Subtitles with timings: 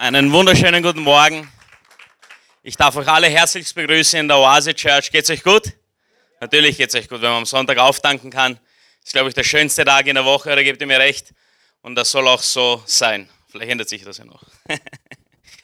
[0.00, 1.50] Einen wunderschönen guten Morgen.
[2.62, 5.10] Ich darf euch alle herzlich begrüßen in der Oase Church.
[5.10, 5.72] Geht's euch gut?
[6.40, 8.60] Natürlich geht's euch gut, wenn man am Sonntag auftanken kann.
[9.02, 11.34] Ist, glaube ich, der schönste Tag in der Woche, oder gebt ihr mir recht?
[11.82, 13.28] Und das soll auch so sein.
[13.50, 14.44] Vielleicht ändert sich das ja noch.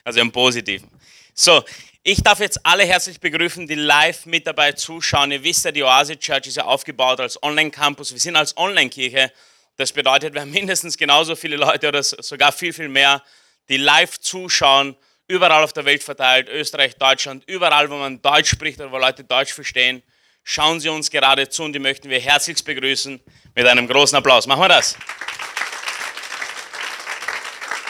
[0.03, 0.91] also im Positiven.
[1.33, 1.63] So,
[2.03, 5.31] ich darf jetzt alle herzlich begrüßen, die live mit dabei zuschauen.
[5.31, 8.11] Ihr wisst ja, die Oase Church ist ja aufgebaut als Online-Campus.
[8.11, 9.31] Wir sind als Online-Kirche.
[9.77, 13.23] Das bedeutet, wir haben mindestens genauso viele Leute oder sogar viel, viel mehr
[13.69, 14.95] die live zuschauen,
[15.27, 19.23] überall auf der Welt verteilt, Österreich, Deutschland, überall, wo man Deutsch spricht oder wo Leute
[19.23, 20.03] Deutsch verstehen,
[20.43, 23.19] schauen Sie uns gerade zu und die möchten wir herzlichst begrüßen
[23.55, 24.47] mit einem großen Applaus.
[24.47, 24.95] Machen wir das.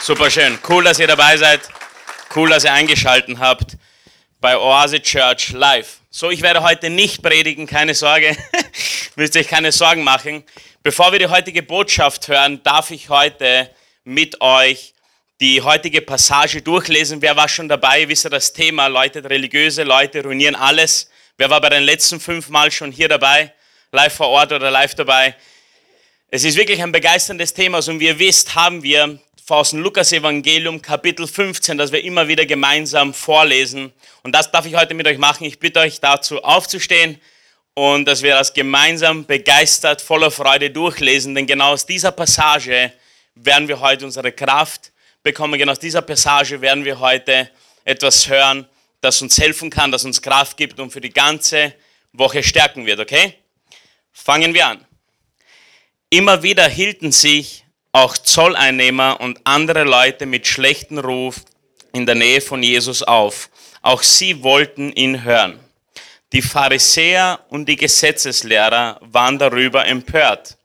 [0.02, 0.60] Super schön.
[0.70, 1.62] Cool, dass ihr dabei seid.
[2.36, 3.78] Cool, dass ihr eingeschaltet habt
[4.40, 6.02] bei Oase Church Live.
[6.10, 8.38] So, ich werde heute nicht predigen, keine Sorge.
[9.16, 10.44] Müsst euch keine Sorgen machen.
[10.84, 13.70] Bevor wir die heutige Botschaft hören, darf ich heute
[14.04, 14.95] mit euch
[15.42, 17.22] die heutige Passage durchlesen.
[17.22, 18.08] Wer war schon dabei?
[18.08, 18.88] Wisst ihr das Thema?
[18.88, 21.10] Leute, religiöse Leute ruinieren alles.
[21.38, 23.54] Wer war bei den letzten fünf Mal schon hier dabei?
[23.92, 25.36] Live vor Ort oder live dabei?
[26.30, 27.80] Es ist wirklich ein begeisterndes Thema.
[27.80, 32.46] Und wie ihr wisst, haben wir aus dem Lukas-Evangelium, Kapitel 15, das wir immer wieder
[32.46, 33.92] gemeinsam vorlesen.
[34.24, 35.44] Und das darf ich heute mit euch machen.
[35.44, 37.20] Ich bitte euch dazu aufzustehen
[37.74, 41.36] und dass wir das gemeinsam begeistert, voller Freude durchlesen.
[41.36, 42.94] Denn genau aus dieser Passage
[43.36, 44.94] werden wir heute unsere Kraft
[45.26, 45.58] bekommen.
[45.60, 47.50] Genau aus dieser Passage werden wir heute
[47.84, 48.68] etwas hören,
[49.02, 51.74] das uns helfen kann, das uns Kraft gibt und für die ganze
[52.14, 53.34] Woche stärken wird, okay?
[54.14, 54.86] Fangen wir an.
[56.12, 61.38] Immer wieder hielten sich auch Zolleinnehmer und andere Leute mit schlechtem Ruf
[61.92, 63.50] in der Nähe von Jesus auf.
[63.82, 65.60] Auch sie wollten ihn hören.
[66.34, 70.58] Die Pharisäer und die Gesetzeslehrer waren darüber empört.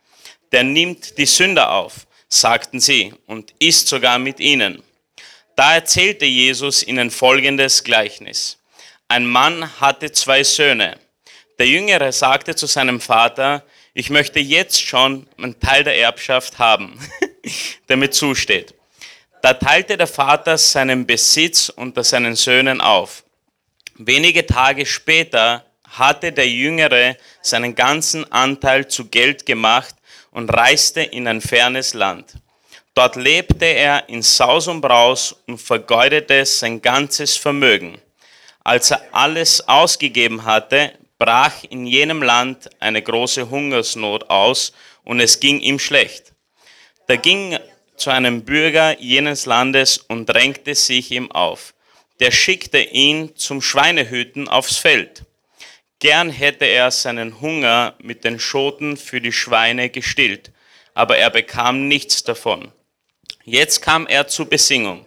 [0.53, 4.83] Der nimmt die Sünder auf sagten sie, und isst sogar mit ihnen.
[5.57, 8.59] Da erzählte Jesus ihnen folgendes Gleichnis.
[9.09, 10.99] Ein Mann hatte zwei Söhne.
[11.59, 16.99] Der Jüngere sagte zu seinem Vater, ich möchte jetzt schon einen Teil der Erbschaft haben,
[17.89, 18.75] der mir zusteht.
[19.43, 23.25] Da teilte der Vater seinen Besitz unter seinen Söhnen auf.
[23.97, 29.95] Wenige Tage später hatte der Jüngere seinen ganzen Anteil zu Geld gemacht
[30.31, 32.35] und reiste in ein fernes Land.
[32.95, 37.99] Dort lebte er in Saus und Braus und vergeudete sein ganzes Vermögen.
[38.65, 44.73] Als er alles ausgegeben hatte, brach in jenem Land eine große Hungersnot aus
[45.05, 46.33] und es ging ihm schlecht.
[47.07, 47.59] Da ging
[47.97, 51.75] zu einem Bürger jenes Landes und drängte sich ihm auf.
[52.19, 55.25] Der schickte ihn zum Schweinehüten aufs Feld.
[56.01, 60.51] Gern hätte er seinen Hunger mit den Schoten für die Schweine gestillt,
[60.95, 62.73] aber er bekam nichts davon.
[63.45, 65.07] Jetzt kam er zur Besingung.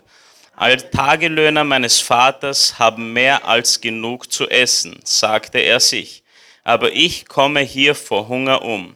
[0.55, 6.23] Alle Tagelöhner meines Vaters haben mehr als genug zu essen, sagte er sich,
[6.63, 8.95] aber ich komme hier vor Hunger um.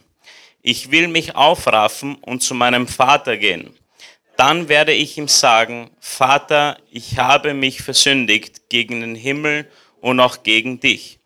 [0.62, 3.76] Ich will mich aufraffen und zu meinem Vater gehen.
[4.36, 9.68] Dann werde ich ihm sagen, Vater, ich habe mich versündigt gegen den Himmel
[10.00, 11.17] und auch gegen dich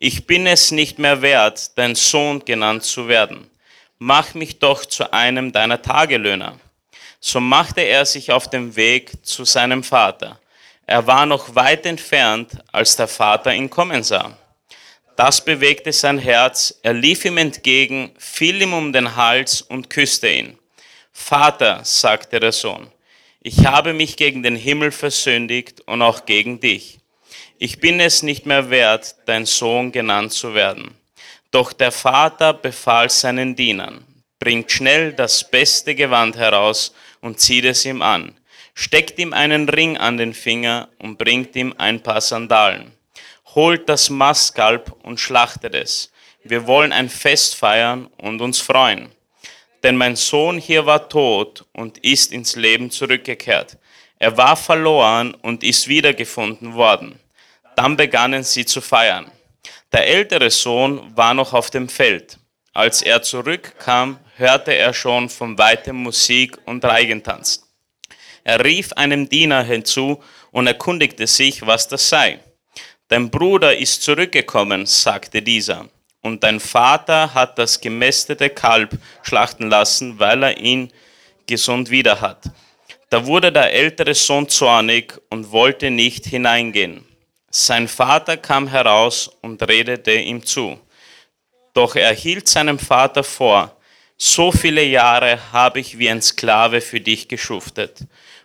[0.00, 3.50] ich bin es nicht mehr wert, dein Sohn genannt zu werden.
[3.98, 6.60] Mach mich doch zu einem deiner Tagelöhner.
[7.20, 10.38] So machte er sich auf den Weg zu seinem Vater.
[10.86, 14.38] Er war noch weit entfernt, als der Vater ihn kommen sah.
[15.16, 20.28] Das bewegte sein Herz, er lief ihm entgegen, fiel ihm um den Hals und küsste
[20.28, 20.56] ihn.
[21.12, 22.86] Vater, sagte der Sohn,
[23.42, 26.97] ich habe mich gegen den Himmel versündigt und auch gegen dich
[27.58, 30.94] ich bin es nicht mehr wert, dein Sohn genannt zu werden.
[31.50, 34.04] Doch der Vater befahl seinen Dienern,
[34.38, 38.38] bringt schnell das beste Gewand heraus und zieht es ihm an,
[38.74, 42.92] steckt ihm einen Ring an den Finger und bringt ihm ein paar Sandalen.
[43.54, 46.12] Holt das Mastkalb und schlachtet es.
[46.44, 49.10] Wir wollen ein Fest feiern und uns freuen.
[49.82, 53.78] Denn mein Sohn hier war tot und ist ins Leben zurückgekehrt.
[54.18, 57.18] Er war verloren und ist wiedergefunden worden.
[57.78, 59.30] Dann begannen sie zu feiern.
[59.92, 62.36] Der ältere Sohn war noch auf dem Feld.
[62.72, 67.62] Als er zurückkam, hörte er schon von weitem Musik und Reigentanz.
[68.42, 70.20] Er rief einem Diener hinzu
[70.50, 72.40] und erkundigte sich, was das sei.
[73.06, 75.88] Dein Bruder ist zurückgekommen, sagte dieser,
[76.20, 80.92] und dein Vater hat das gemästete Kalb schlachten lassen, weil er ihn
[81.46, 82.42] gesund wieder hat.
[83.08, 87.07] Da wurde der ältere Sohn zornig und wollte nicht hineingehen.
[87.50, 90.78] Sein Vater kam heraus und redete ihm zu.
[91.72, 93.74] Doch er hielt seinem Vater vor,
[94.18, 98.00] so viele Jahre habe ich wie ein Sklave für dich geschuftet,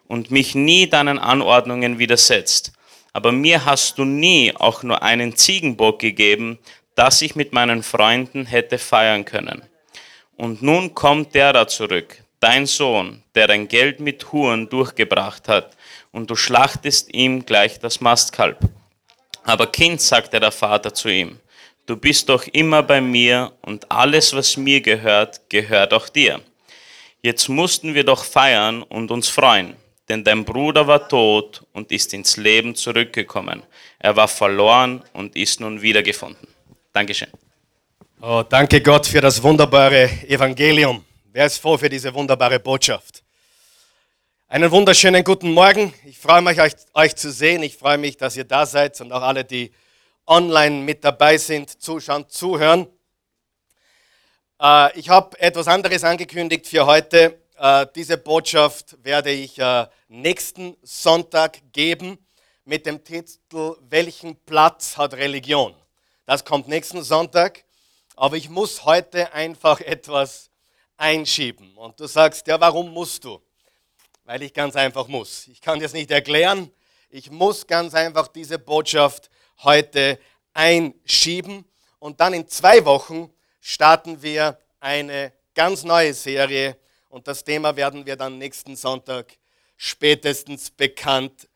[0.08, 2.74] und mich nie deinen Anordnungen widersetzt.
[3.12, 6.60] Aber mir hast du nie auch nur einen Ziegenbock gegeben,
[6.96, 9.64] dass ich mit meinen Freunden hätte feiern können.
[10.38, 15.76] Und nun kommt der da zurück, dein Sohn, der dein Geld mit Huren durchgebracht hat,
[16.12, 18.60] und du schlachtest ihm gleich das Mastkalb.
[19.44, 21.40] Aber Kind, sagte der Vater zu ihm,
[21.86, 26.42] du bist doch immer bei mir und alles, was mir gehört, gehört auch dir.
[27.22, 29.76] Jetzt mussten wir doch feiern und uns freuen,
[30.10, 33.64] denn dein Bruder war tot und ist ins Leben zurückgekommen.
[34.00, 36.48] Er war verloren und ist nun wiedergefunden.
[36.92, 37.30] Dankeschön.
[38.22, 41.04] Oh, danke Gott für das wunderbare Evangelium.
[41.32, 43.23] Wer ist froh für diese wunderbare Botschaft?
[44.54, 45.96] Einen wunderschönen guten Morgen.
[46.06, 47.64] Ich freue mich, euch, euch, zu sehen.
[47.64, 49.72] Ich freue mich, dass ihr da seid und auch alle, die
[50.28, 52.86] online mit dabei sind, zuschauen, zuhören.
[54.62, 57.42] Äh, ich habe etwas anderes angekündigt für heute.
[57.58, 62.20] Äh, diese Botschaft werde ich äh, nächsten Sonntag geben
[62.64, 65.74] mit dem Titel Welchen Platz hat Religion?
[66.28, 67.64] Das kommt nächsten Sonntag.
[68.16, 70.52] Aber ich muss heute einfach etwas
[70.96, 71.76] einschieben.
[71.76, 73.42] Und du sagst, ja, warum musst du?
[74.26, 75.48] Weil ich ganz einfach muss.
[75.48, 76.72] Ich kann das nicht erklären.
[77.10, 79.30] Ich muss ganz einfach diese Botschaft
[79.64, 80.20] heute
[80.54, 81.66] einschieben.
[82.00, 86.78] Und dann in zwei Wochen starten wir eine ganz neue Serie.
[87.10, 89.38] Und das Thema werden wir dann nächsten Sonntag
[89.78, 91.50] spätestens bekannt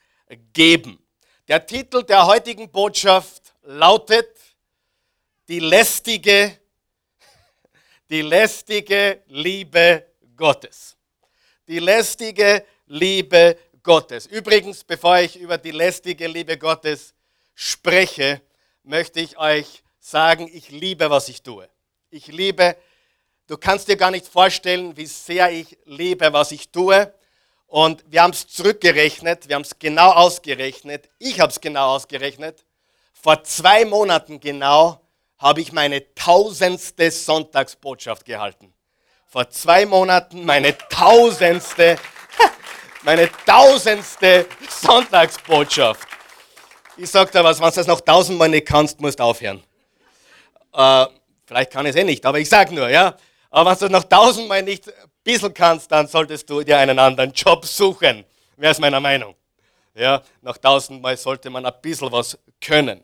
[0.54, 1.00] geben.
[1.48, 4.28] Der Titel der heutigen Botschaft lautet
[5.48, 6.60] die lästige,
[8.10, 10.06] die lästige Liebe
[10.36, 10.97] Gottes.
[11.68, 14.26] Die lästige Liebe Gottes.
[14.26, 17.14] Übrigens, bevor ich über die lästige Liebe Gottes
[17.56, 18.42] spreche,
[18.84, 21.68] möchte ich euch sagen, ich liebe, was ich tue.
[22.10, 22.78] Ich liebe,
[23.48, 27.14] du kannst dir gar nicht vorstellen, wie sehr ich liebe, was ich tue.
[27.66, 31.10] Und wir haben es zurückgerechnet, wir haben es genau ausgerechnet.
[31.20, 32.64] Ich habe es genau ausgerechnet.
[33.12, 35.02] Vor zwei Monaten genau
[35.38, 38.74] habe ich meine tausendste Sonntagsbotschaft gehalten.
[39.30, 41.98] Vor zwei Monaten meine tausendste,
[43.04, 46.08] meine tausendste Sonntagsbotschaft.
[46.96, 49.62] Ich sag dir was, wenn du das noch tausendmal nicht kannst, musst du aufhören.
[50.74, 51.06] Äh,
[51.46, 53.18] vielleicht kann ich es eh nicht, aber ich sag nur, ja.
[53.50, 54.94] Aber wenn du das noch tausendmal nicht ein
[55.26, 58.24] bisschen kannst, dann solltest du dir einen anderen Job suchen.
[58.56, 59.36] Wäre es meiner Meinung.
[59.94, 63.04] Ja, nach tausendmal sollte man ein bisschen was können.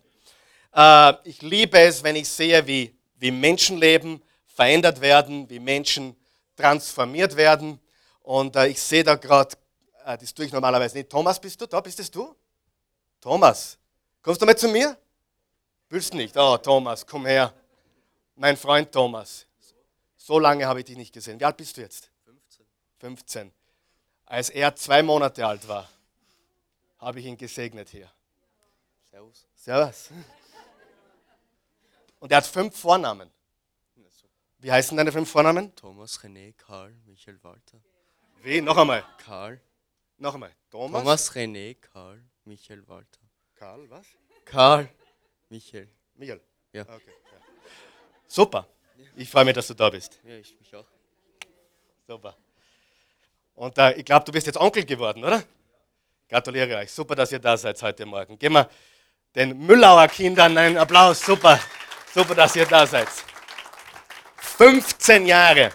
[0.73, 4.21] Äh, ich liebe es, wenn ich sehe, wie, wie Menschenleben
[4.53, 6.15] verändert werden, wie Menschen
[6.55, 7.79] transformiert werden.
[8.21, 9.55] Und äh, ich sehe da gerade,
[10.05, 11.09] äh, das tue ich normalerweise nicht.
[11.09, 11.81] Thomas, bist du da?
[11.81, 12.35] Bist es du?
[13.19, 13.77] Thomas,
[14.21, 14.97] kommst du mal zu mir?
[15.89, 16.35] Willst nicht?
[16.37, 17.53] Oh, Thomas, komm her.
[18.35, 19.45] Mein Freund Thomas.
[20.17, 21.39] So lange habe ich dich nicht gesehen.
[21.39, 22.09] Wie alt bist du jetzt?
[22.25, 22.65] 15.
[22.99, 23.53] 15.
[24.25, 25.89] Als er zwei Monate alt war,
[26.99, 28.09] habe ich ihn gesegnet hier.
[29.11, 29.45] Servus.
[29.55, 30.09] Servus.
[32.19, 33.29] Und er hat fünf Vornamen.
[34.63, 35.75] Wie heißen deine fünf Vornamen?
[35.75, 37.81] Thomas, René, Karl, Michael, Walter.
[38.43, 38.61] Wie?
[38.61, 39.03] Noch einmal.
[39.17, 39.59] Karl.
[40.17, 40.51] Noch einmal.
[40.71, 41.01] Thomas.
[41.01, 43.19] Thomas, René, Karl, Michael, Walter.
[43.55, 44.05] Karl, was?
[44.45, 44.87] Karl,
[45.49, 45.89] Michael.
[46.15, 46.39] Michael.
[46.71, 46.83] Ja.
[46.83, 46.93] Okay.
[47.07, 47.37] ja.
[48.25, 48.65] Super.
[49.17, 50.21] Ich freue mich, dass du da bist.
[50.23, 50.87] Ja, ich mich auch.
[52.07, 52.37] Super.
[53.55, 55.43] Und äh, ich glaube, du bist jetzt Onkel geworden, oder?
[56.29, 56.89] Gratuliere euch.
[56.89, 58.39] Super, dass ihr da seid heute Morgen.
[58.39, 58.69] Geben wir
[59.35, 61.19] den Müllauer Kindern einen Applaus.
[61.19, 61.59] Super.
[62.13, 63.09] Super, dass ihr da seid.
[64.57, 65.71] 15 Jahre.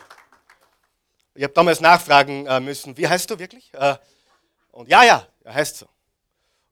[1.35, 3.73] Ich habe damals nachfragen äh, müssen, wie heißt du wirklich?
[3.75, 3.97] Äh,
[4.71, 5.89] und ja, ja, er heißt so.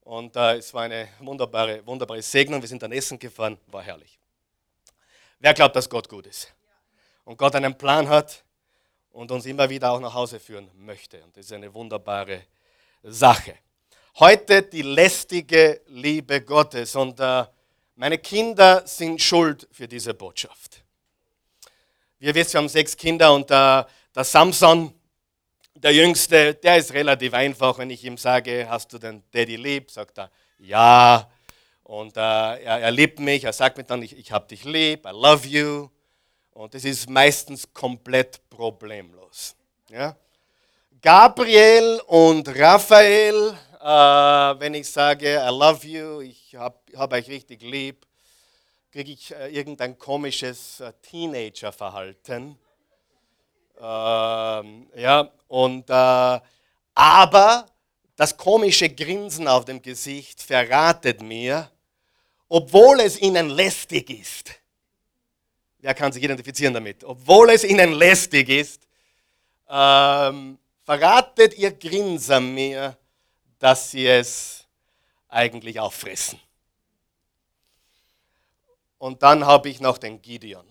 [0.02, 2.62] Und äh, es war eine wunderbare, wunderbare Segnung.
[2.62, 4.20] Wir sind dann essen gefahren, war herrlich.
[5.40, 6.54] Wer glaubt, dass Gott gut ist?
[7.24, 8.44] Und Gott einen Plan hat
[9.10, 11.22] und uns immer wieder auch nach Hause führen möchte.
[11.24, 12.42] Und das ist eine wunderbare
[13.02, 13.56] Sache.
[14.20, 16.94] Heute die lästige Liebe Gottes.
[16.94, 17.44] Und äh,
[17.96, 20.85] meine Kinder sind schuld für diese Botschaft.
[22.18, 24.94] Wir wissen, wir haben sechs Kinder und der, der Samson,
[25.74, 27.76] der Jüngste, der ist relativ einfach.
[27.76, 31.30] Wenn ich ihm sage, hast du den Daddy lieb, sagt er, ja.
[31.82, 35.04] Und äh, er, er, liebt mich, er sagt mir dann, ich, ich habe dich lieb,
[35.04, 35.90] I love you.
[36.52, 39.54] Und das ist meistens komplett problemlos.
[39.90, 40.16] Ja?
[41.02, 43.86] Gabriel und Raphael, äh,
[44.58, 48.05] wenn ich sage, I love you, ich habe hab euch richtig lieb,
[48.90, 52.58] kriege ich äh, irgendein komisches äh, Teenager-Verhalten.
[53.78, 56.40] Ähm, ja, und, äh,
[56.94, 57.66] aber
[58.16, 61.70] das komische Grinsen auf dem Gesicht verratet mir,
[62.48, 64.54] obwohl es ihnen lästig ist,
[65.78, 68.82] wer kann sich identifizieren damit, obwohl es ihnen lästig ist,
[69.68, 72.96] ähm, verratet ihr Grinser mir,
[73.58, 74.64] dass sie es
[75.28, 76.40] eigentlich auffressen.
[78.98, 80.66] Und dann habe ich noch den Gideon.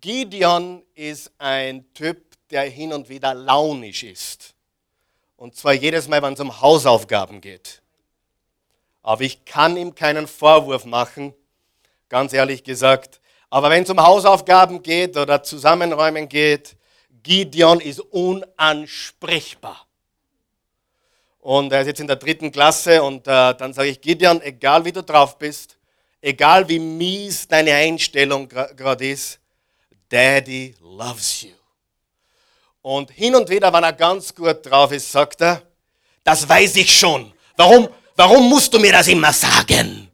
[0.00, 4.54] Gideon ist ein Typ, der hin und wieder launisch ist.
[5.36, 7.82] Und zwar jedes Mal, wenn es um Hausaufgaben geht.
[9.02, 11.32] Aber ich kann ihm keinen Vorwurf machen,
[12.08, 13.20] ganz ehrlich gesagt.
[13.50, 16.76] Aber wenn es um Hausaufgaben geht oder Zusammenräumen geht,
[17.22, 19.86] Gideon ist unansprechbar.
[21.40, 24.84] Und er ist jetzt in der dritten Klasse und äh, dann sage ich, Gideon, egal
[24.84, 25.77] wie du drauf bist,
[26.20, 29.38] egal wie mies deine Einstellung gerade ist,
[30.08, 31.50] Daddy loves you.
[32.82, 35.62] Und hin und wieder, wenn er ganz gut drauf ist, sagt er,
[36.24, 37.32] das weiß ich schon.
[37.56, 40.10] Warum, warum musst du mir das immer sagen?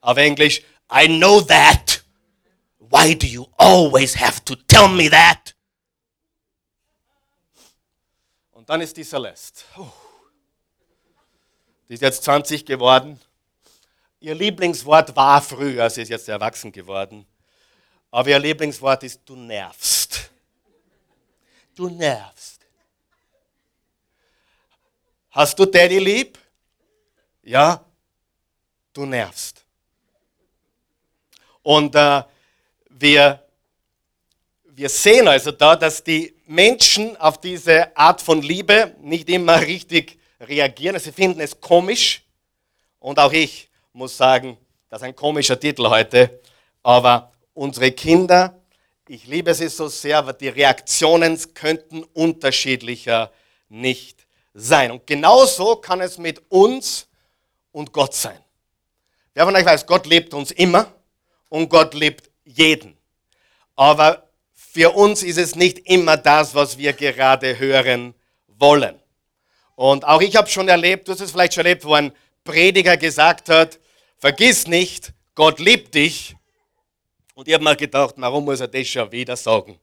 [0.00, 0.62] Auf Englisch,
[0.92, 2.02] I know that.
[2.78, 5.54] Why do you always have to tell me that?
[8.52, 9.64] Und dann ist die Celeste.
[11.88, 13.20] Die ist jetzt 20 geworden.
[14.20, 17.24] Ihr Lieblingswort war früher, sie ist jetzt erwachsen geworden.
[18.10, 20.30] Aber ihr Lieblingswort ist, du nervst.
[21.74, 22.66] Du nervst.
[25.30, 26.38] Hast du Daddy lieb?
[27.42, 27.84] Ja,
[28.92, 29.64] du nervst.
[31.62, 32.22] Und äh,
[32.88, 33.46] wir,
[34.64, 40.18] wir sehen also da, dass die Menschen auf diese Art von Liebe nicht immer richtig
[40.40, 40.98] reagieren.
[40.98, 42.24] Sie finden es komisch.
[42.98, 44.56] Und auch ich muss sagen,
[44.88, 46.40] das ist ein komischer Titel heute.
[46.82, 48.60] Aber unsere Kinder,
[49.08, 53.30] ich liebe sie so sehr, aber die Reaktionen könnten unterschiedlicher
[53.68, 54.90] nicht sein.
[54.90, 57.08] Und genauso kann es mit uns
[57.72, 58.38] und Gott sein.
[59.34, 60.92] Wer von euch weiß, Gott liebt uns immer
[61.48, 62.96] und Gott liebt jeden.
[63.76, 68.14] Aber für uns ist es nicht immer das, was wir gerade hören
[68.46, 68.98] wollen.
[69.76, 72.12] Und auch ich habe schon erlebt, du hast es vielleicht schon erlebt, wo ein
[72.48, 73.78] Prediger gesagt hat,
[74.16, 76.34] vergiss nicht, Gott liebt dich,
[77.34, 79.78] und ich habe mir gedacht, warum muss er das schon wieder sagen?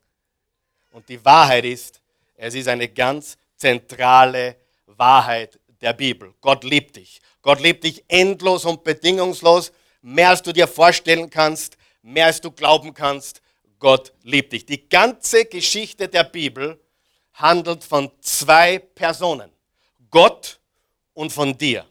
[0.91, 2.01] Und die Wahrheit ist,
[2.35, 4.55] es ist eine ganz zentrale
[4.87, 6.33] Wahrheit der Bibel.
[6.41, 7.21] Gott liebt dich.
[7.43, 12.49] Gott liebt dich endlos und bedingungslos, mehr als du dir vorstellen kannst, mehr als du
[12.49, 13.43] glauben kannst.
[13.77, 14.65] Gott liebt dich.
[14.65, 16.79] Die ganze Geschichte der Bibel
[17.33, 19.51] handelt von zwei Personen.
[20.09, 20.59] Gott
[21.13, 21.85] und von dir.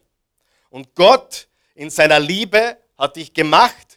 [0.74, 3.94] Und Gott in seiner Liebe hat dich gemacht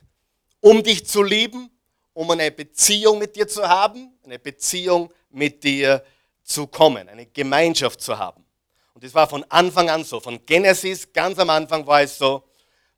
[0.59, 1.71] um dich zu lieben,
[2.13, 6.03] um eine Beziehung mit dir zu haben, eine Beziehung mit dir
[6.43, 8.45] zu kommen, eine Gemeinschaft zu haben.
[8.93, 10.19] Und das war von Anfang an so.
[10.19, 12.43] Von Genesis ganz am Anfang war es so,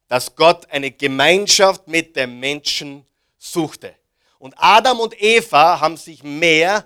[0.10, 3.06] dass Gott eine Gemeinschaft mit dem Menschen
[3.38, 3.96] suchte.
[4.40, 6.84] Und Adam und Eva haben sich mehr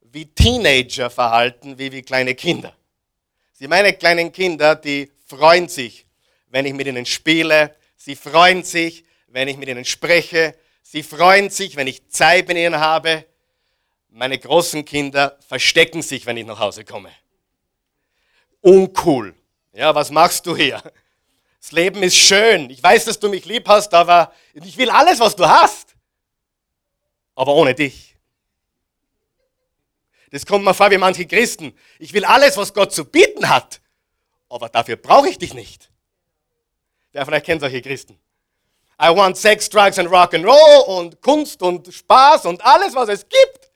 [0.00, 2.74] wie Teenager verhalten, wie wie kleine Kinder.
[3.52, 6.06] Sie meine kleinen Kinder, die freuen sich,
[6.50, 7.74] wenn ich mit ihnen spiele.
[7.96, 10.54] Sie freuen sich, wenn ich mit ihnen spreche.
[10.82, 13.24] Sie freuen sich, wenn ich Zeit mit ihnen habe.
[14.10, 17.10] Meine großen Kinder verstecken sich, wenn ich nach Hause komme.
[18.60, 19.34] Uncool.
[19.72, 20.82] Ja, was machst du hier?
[21.60, 22.70] Das Leben ist schön.
[22.70, 25.94] Ich weiß, dass du mich lieb hast, aber ich will alles, was du hast.
[27.34, 28.16] Aber ohne dich.
[30.30, 31.74] Das kommt mir vor wie manche Christen.
[31.98, 33.80] Ich will alles, was Gott zu bieten hat.
[34.48, 35.89] Aber dafür brauche ich dich nicht.
[37.12, 38.18] Wer von euch kennt solche Christen?
[39.02, 43.08] I want Sex, Drugs and Rock and Roll und Kunst und Spaß und alles, was
[43.08, 43.70] es gibt.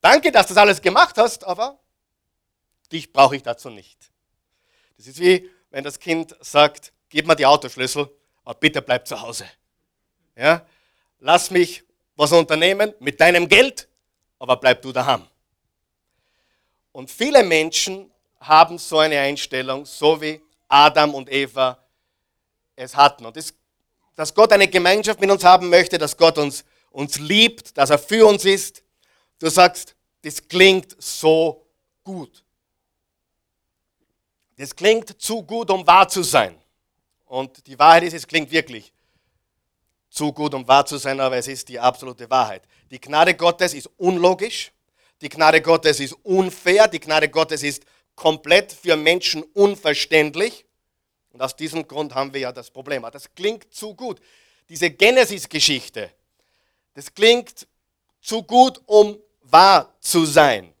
[0.00, 1.78] Danke, dass du das alles gemacht hast, aber
[2.92, 3.98] dich brauche ich dazu nicht.
[4.98, 8.08] Das ist wie, wenn das Kind sagt, gib mir die Autoschlüssel,
[8.44, 9.46] aber bitte bleib zu Hause.
[10.36, 10.64] Ja?
[11.20, 11.82] Lass mich
[12.16, 13.88] was unternehmen mit deinem Geld,
[14.38, 15.26] aber bleib du daheim.
[16.92, 21.83] Und viele Menschen haben so eine Einstellung, so wie Adam und Eva
[22.76, 23.26] es hatten.
[23.26, 23.54] Und das
[24.16, 27.98] dass Gott eine Gemeinschaft mit uns haben möchte, dass Gott uns, uns liebt, dass er
[27.98, 28.82] für uns ist.
[29.38, 31.66] Du sagst, das klingt so
[32.02, 32.44] gut.
[34.56, 36.56] Das klingt zu gut, um wahr zu sein.
[37.24, 38.92] Und die Wahrheit ist, es klingt wirklich
[40.08, 42.62] zu gut, um wahr zu sein, aber es ist die absolute Wahrheit.
[42.90, 44.70] Die Gnade Gottes ist unlogisch.
[45.20, 46.86] Die Gnade Gottes ist unfair.
[46.86, 50.64] Die Gnade Gottes ist komplett für Menschen unverständlich.
[51.34, 53.04] Und aus diesem Grund haben wir ja das Problem.
[53.12, 54.20] Das klingt zu gut.
[54.68, 56.12] Diese Genesis-Geschichte,
[56.94, 57.66] das klingt
[58.20, 60.72] zu gut, um wahr zu sein.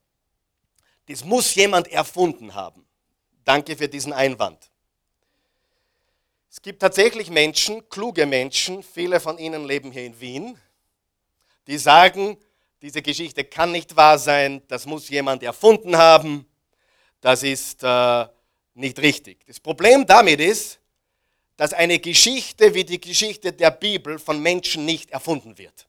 [1.06, 2.86] Das muss jemand erfunden haben.
[3.44, 4.70] Danke für diesen Einwand.
[6.48, 10.56] Es gibt tatsächlich Menschen, kluge Menschen, viele von ihnen leben hier in Wien,
[11.66, 12.38] die sagen,
[12.80, 16.46] diese Geschichte kann nicht wahr sein, das muss jemand erfunden haben,
[17.20, 18.26] das ist äh,
[18.74, 19.44] nicht richtig.
[19.46, 20.78] Das Problem damit ist,
[21.56, 25.86] dass eine Geschichte wie die Geschichte der Bibel von Menschen nicht erfunden wird.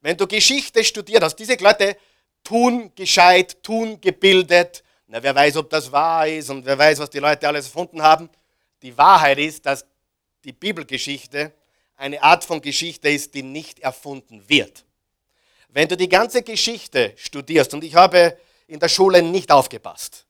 [0.00, 1.96] Wenn du Geschichte studiert hast, diese Leute
[2.42, 7.10] tun gescheit, tun gebildet, na, wer weiß, ob das wahr ist und wer weiß, was
[7.10, 8.30] die Leute alles erfunden haben.
[8.80, 9.84] Die Wahrheit ist, dass
[10.42, 11.52] die Bibelgeschichte
[11.96, 14.84] eine Art von Geschichte ist, die nicht erfunden wird.
[15.68, 20.26] Wenn du die ganze Geschichte studierst, und ich habe in der Schule nicht aufgepasst,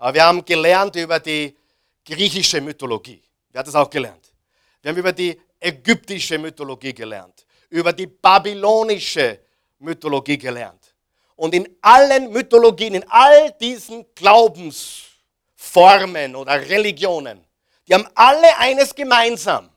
[0.00, 1.56] wir haben gelernt über die
[2.04, 3.22] griechische Mythologie.
[3.50, 4.32] Wer hat das auch gelernt?
[4.80, 9.40] Wir haben über die ägyptische Mythologie gelernt, über die babylonische
[9.78, 10.94] Mythologie gelernt.
[11.36, 17.44] Und in allen Mythologien, in all diesen Glaubensformen oder Religionen,
[17.86, 19.70] die haben alle eines gemeinsam.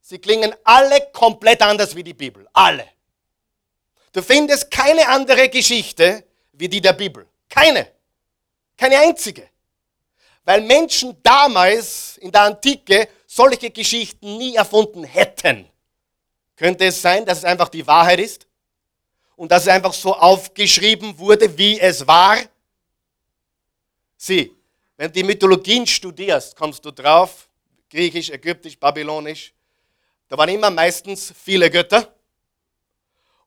[0.00, 2.46] Sie klingen alle komplett anders wie die Bibel.
[2.52, 2.86] Alle.
[4.12, 7.26] Du findest keine andere Geschichte wie die der Bibel.
[7.48, 7.93] Keine.
[8.76, 9.48] Keine einzige.
[10.44, 15.68] Weil Menschen damals in der Antike solche Geschichten nie erfunden hätten.
[16.56, 18.46] Könnte es sein, dass es einfach die Wahrheit ist?
[19.36, 22.38] Und dass es einfach so aufgeschrieben wurde, wie es war?
[24.16, 24.54] Sieh,
[24.96, 27.48] wenn du die Mythologien studierst, kommst du drauf,
[27.90, 29.52] griechisch, ägyptisch, babylonisch,
[30.28, 32.14] da waren immer meistens viele Götter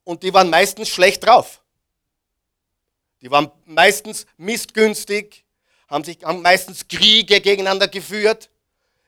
[0.04, 1.62] und die waren meistens schlecht drauf.
[3.22, 5.44] Die waren meistens missgünstig,
[5.90, 8.50] haben, sich, haben meistens Kriege gegeneinander geführt.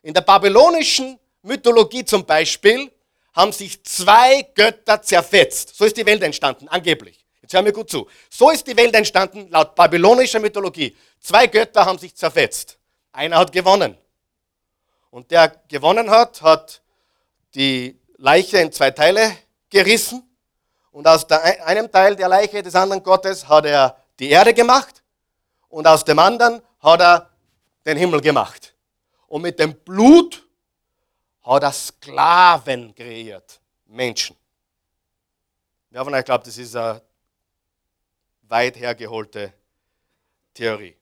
[0.01, 2.91] In der babylonischen Mythologie zum Beispiel
[3.33, 5.75] haben sich zwei Götter zerfetzt.
[5.75, 7.25] So ist die Welt entstanden, angeblich.
[7.41, 8.07] Jetzt hör mir gut zu.
[8.29, 10.95] So ist die Welt entstanden, laut babylonischer Mythologie.
[11.19, 12.77] Zwei Götter haben sich zerfetzt.
[13.11, 13.97] Einer hat gewonnen.
[15.11, 16.81] Und der gewonnen hat, hat
[17.55, 19.35] die Leiche in zwei Teile
[19.69, 20.23] gerissen
[20.91, 25.03] und aus der, einem Teil der Leiche des anderen Gottes hat er die Erde gemacht
[25.69, 27.29] und aus dem anderen hat er
[27.85, 28.75] den Himmel gemacht.
[29.27, 30.45] Und mit dem Blut
[31.41, 34.35] hat er Sklaven kreiert, Menschen.
[35.89, 37.01] Wer von euch glaubt, das ist eine
[38.43, 39.53] weit hergeholte
[40.53, 40.95] Theorie.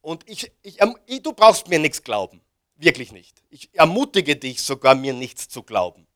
[0.00, 0.78] Und ich, ich,
[1.22, 2.40] du brauchst mir nichts glauben,
[2.76, 3.42] wirklich nicht.
[3.50, 6.06] Ich ermutige dich sogar, mir nichts zu glauben.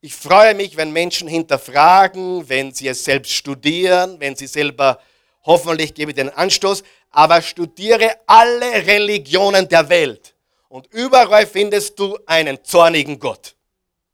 [0.00, 5.00] Ich freue mich, wenn Menschen hinterfragen, wenn sie es selbst studieren, wenn sie selber,
[5.48, 10.34] hoffentlich gebe ich den Anstoß, aber studiere alle Religionen der Welt.
[10.68, 13.56] Und überall findest du einen zornigen Gott.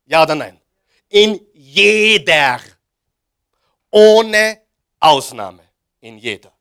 [0.06, 0.60] Ja oder nein?
[1.08, 2.60] In jeder.
[3.90, 4.60] Ohne
[5.00, 5.62] Ausnahme.
[6.00, 6.52] In jeder.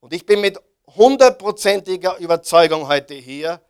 [0.00, 0.58] Und ich bin mit
[0.96, 3.60] hundertprozentiger Überzeugung heute hier,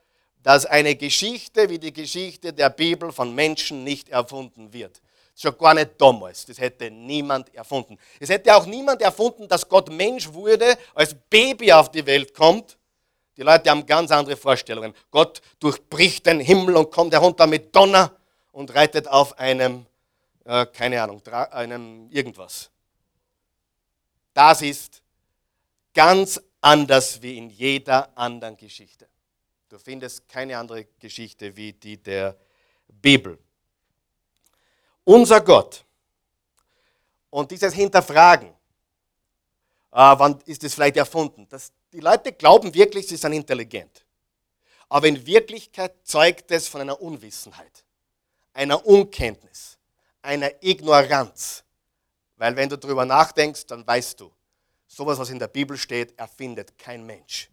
[0.44, 5.00] dass eine Geschichte wie die Geschichte der Bibel von Menschen nicht erfunden wird.
[5.40, 6.44] Schon gar nicht damals.
[6.46, 7.96] Das hätte niemand erfunden.
[8.18, 12.76] Es hätte auch niemand erfunden, dass Gott Mensch wurde, als Baby auf die Welt kommt.
[13.36, 14.92] Die Leute haben ganz andere Vorstellungen.
[15.12, 18.10] Gott durchbricht den Himmel und kommt herunter mit Donner
[18.50, 19.86] und reitet auf einem,
[20.44, 22.68] äh, keine Ahnung, einem irgendwas.
[24.34, 25.02] Das ist
[25.94, 29.06] ganz anders wie in jeder anderen Geschichte.
[29.68, 32.36] Du findest keine andere Geschichte wie die der
[32.88, 33.38] Bibel.
[35.08, 35.86] Unser Gott.
[37.30, 38.52] Und dieses Hinterfragen, äh,
[39.92, 41.46] wann ist es vielleicht erfunden?
[41.48, 44.04] Das, die Leute glauben wirklich, sie sind intelligent.
[44.86, 47.86] Aber in Wirklichkeit zeugt es von einer Unwissenheit,
[48.52, 49.78] einer Unkenntnis,
[50.20, 51.64] einer Ignoranz.
[52.36, 54.30] Weil wenn du darüber nachdenkst, dann weißt du,
[54.86, 57.48] sowas, was in der Bibel steht, erfindet kein Mensch.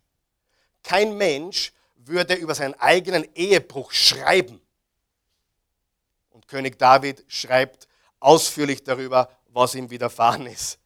[0.83, 4.59] Kein Mensch würde über seinen eigenen Ehebruch schreiben.
[6.35, 7.87] Und König David schreibt
[8.19, 10.77] ausführlich darüber, was ihm widerfahren ist.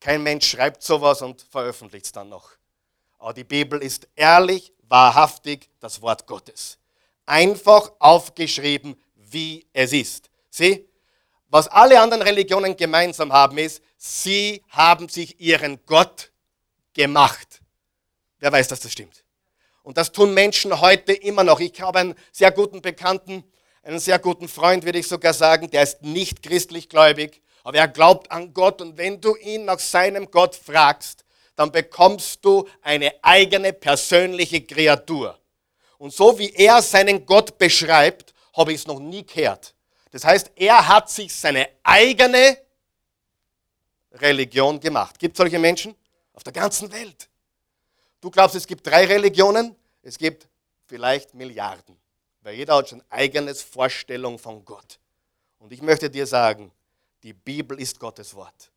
[0.00, 2.50] Kein Mensch schreibt sowas und veröffentlicht es dann noch.
[3.20, 6.78] Aber die Bibel ist ehrlich, wahrhaftig das Wort Gottes.
[7.26, 10.30] Einfach aufgeschrieben, wie es ist.
[10.50, 10.84] Sieh,
[11.46, 16.32] was alle anderen Religionen gemeinsam haben, ist, sie haben sich ihren Gott
[16.92, 17.60] gemacht.
[18.40, 19.22] Wer weiß, dass das stimmt?
[19.84, 21.60] Und das tun Menschen heute immer noch.
[21.60, 23.44] Ich habe einen sehr guten Bekannten,
[23.86, 27.88] einen sehr guten Freund, würde ich sogar sagen, der ist nicht christlich gläubig, aber er
[27.88, 28.82] glaubt an Gott.
[28.82, 35.38] Und wenn du ihn nach seinem Gott fragst, dann bekommst du eine eigene persönliche Kreatur.
[35.98, 39.74] Und so wie er seinen Gott beschreibt, habe ich es noch nie gehört.
[40.10, 42.58] Das heißt, er hat sich seine eigene
[44.12, 45.18] Religion gemacht.
[45.18, 45.94] Gibt es solche Menschen?
[46.34, 47.28] Auf der ganzen Welt.
[48.20, 49.76] Du glaubst, es gibt drei Religionen?
[50.02, 50.48] Es gibt
[50.86, 51.96] vielleicht Milliarden,
[52.46, 55.00] weil jeder hat schon eigenes Vorstellung von Gott.
[55.58, 56.70] Und ich möchte dir sagen,
[57.24, 58.70] Die Bibel ist Gottes Wort.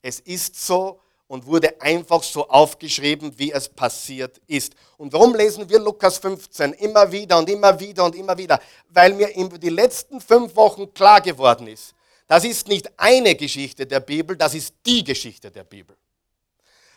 [0.00, 4.74] Es ist so und wurde einfach so aufgeschrieben, wie es passiert ist.
[4.96, 8.60] Und warum lesen wir Lukas 15 immer wieder und immer wieder und immer wieder?
[8.90, 11.94] Weil mir in die letzten fünf Wochen klar geworden ist,
[12.28, 15.96] das ist nicht eine Geschichte der Bibel, das ist die Geschichte der Bibel.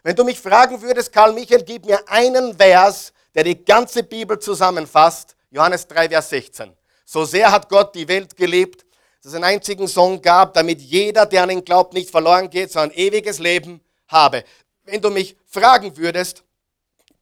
[0.04, 4.38] Wenn du mich fragen würdest, Karl Michael, gib mir einen Vers, der die ganze Bibel
[4.38, 6.74] zusammenfasst, Johannes 3, Vers 16.
[7.06, 8.88] So sehr hat Gott die Welt geliebt,
[9.22, 12.72] dass es einen einzigen Sohn gab, damit jeder, der an ihn glaubt, nicht verloren geht,
[12.72, 14.44] sondern ewiges Leben habe.
[14.84, 16.44] Wenn du mich fragen würdest,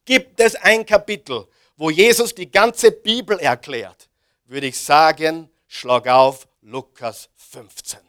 [0.05, 4.09] gibt es ein Kapitel, wo Jesus die ganze Bibel erklärt,
[4.45, 7.99] würde ich sagen, schlag auf Lukas 15.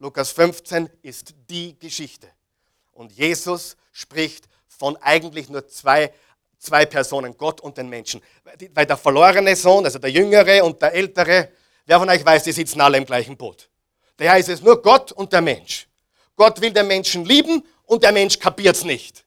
[0.00, 2.28] Lukas 15 ist die Geschichte.
[2.90, 6.12] Und Jesus spricht von eigentlich nur zwei,
[6.66, 8.20] zwei Personen, Gott und den Menschen.
[8.74, 11.50] Weil der verlorene Sohn, also der jüngere und der ältere,
[11.86, 13.68] wer von euch weiß, die sitzen alle im gleichen Boot.
[14.16, 15.88] Daher ist es nur Gott und der Mensch.
[16.34, 19.24] Gott will den Menschen lieben und der Mensch kapiert es nicht.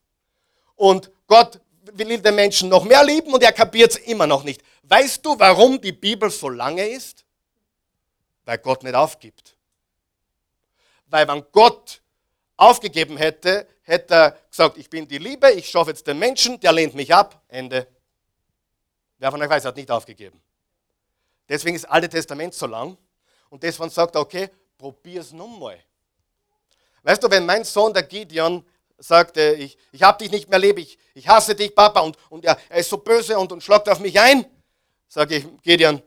[0.76, 1.60] Und Gott
[1.94, 4.62] will den Menschen noch mehr lieben und er kapiert es immer noch nicht.
[4.84, 7.26] Weißt du, warum die Bibel so lange ist?
[8.46, 9.56] Weil Gott nicht aufgibt.
[11.08, 12.02] Weil wenn Gott
[12.58, 16.72] aufgegeben hätte, hätte er gesagt, ich bin die Liebe, ich schaffe jetzt den Menschen, der
[16.72, 17.88] lehnt mich ab, Ende.
[19.18, 20.42] Wer von euch weiß, er hat nicht aufgegeben.
[21.48, 22.98] Deswegen ist das Alte Testament so lang.
[23.50, 25.80] Und deswegen sagt er, okay, probier es nochmal.
[27.04, 28.64] Weißt du, wenn mein Sohn, der Gideon,
[28.98, 32.46] sagte, ich, ich habe dich nicht mehr lieb, ich, ich hasse dich, Papa, und, und
[32.46, 34.46] er, er ist so böse und, und schlagt auf mich ein,
[35.08, 36.02] sage ich, Gideon,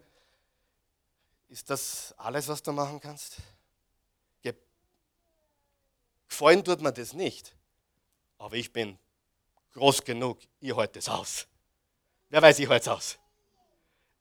[1.48, 3.36] ist das alles, was du machen kannst?
[6.28, 7.54] Gefallen tut mir das nicht,
[8.42, 8.98] aber ich bin
[9.72, 11.46] groß genug, ich halte es aus.
[12.28, 13.18] Wer weiß, ich halte es aus.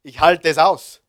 [0.03, 1.01] Ich halte es aus.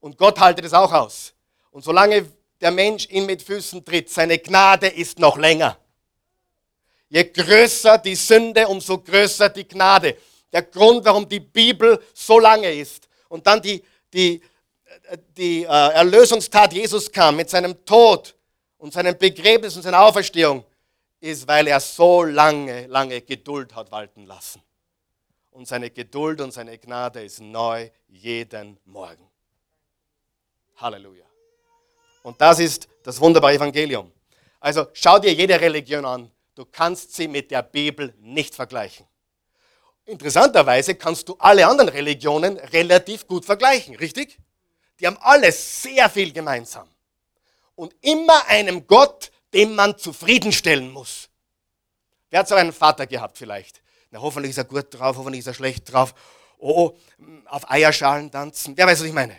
[0.00, 1.32] Und Gott haltet es auch aus.
[1.70, 5.78] Und solange der Mensch ihn mit Füßen tritt, seine Gnade ist noch länger.
[7.08, 10.18] Je größer die Sünde, umso größer die Gnade.
[10.52, 13.08] Der Grund, warum die Bibel so lange ist.
[13.28, 14.42] Und dann die, die,
[15.38, 18.34] die äh, Erlösungstat Jesus kam mit seinem Tod
[18.76, 20.66] und seinem Begräbnis und seiner Auferstehung,
[21.22, 24.62] ist, weil er so lange, lange Geduld hat walten lassen.
[25.52, 29.28] Und seine Geduld und seine Gnade ist neu jeden Morgen.
[30.76, 31.24] Halleluja.
[32.22, 34.10] Und das ist das wunderbare Evangelium.
[34.60, 36.30] Also schau dir jede Religion an.
[36.54, 39.06] Du kannst sie mit der Bibel nicht vergleichen.
[40.04, 44.38] Interessanterweise kannst du alle anderen Religionen relativ gut vergleichen, richtig?
[44.98, 46.88] Die haben alle sehr viel gemeinsam
[47.74, 51.28] und immer einem Gott, den man zufriedenstellen muss.
[52.30, 53.82] Wer hat so einen Vater gehabt vielleicht?
[54.10, 56.14] Na, hoffentlich ist er gut drauf, hoffentlich ist er schlecht drauf.
[56.58, 56.98] Oh, oh
[57.46, 58.76] auf Eierschalen tanzen.
[58.76, 59.36] Wer weiß, was ich meine?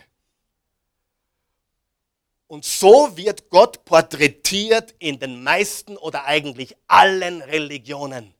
[2.46, 8.34] Und so wird Gott porträtiert in den meisten oder eigentlich allen Religionen.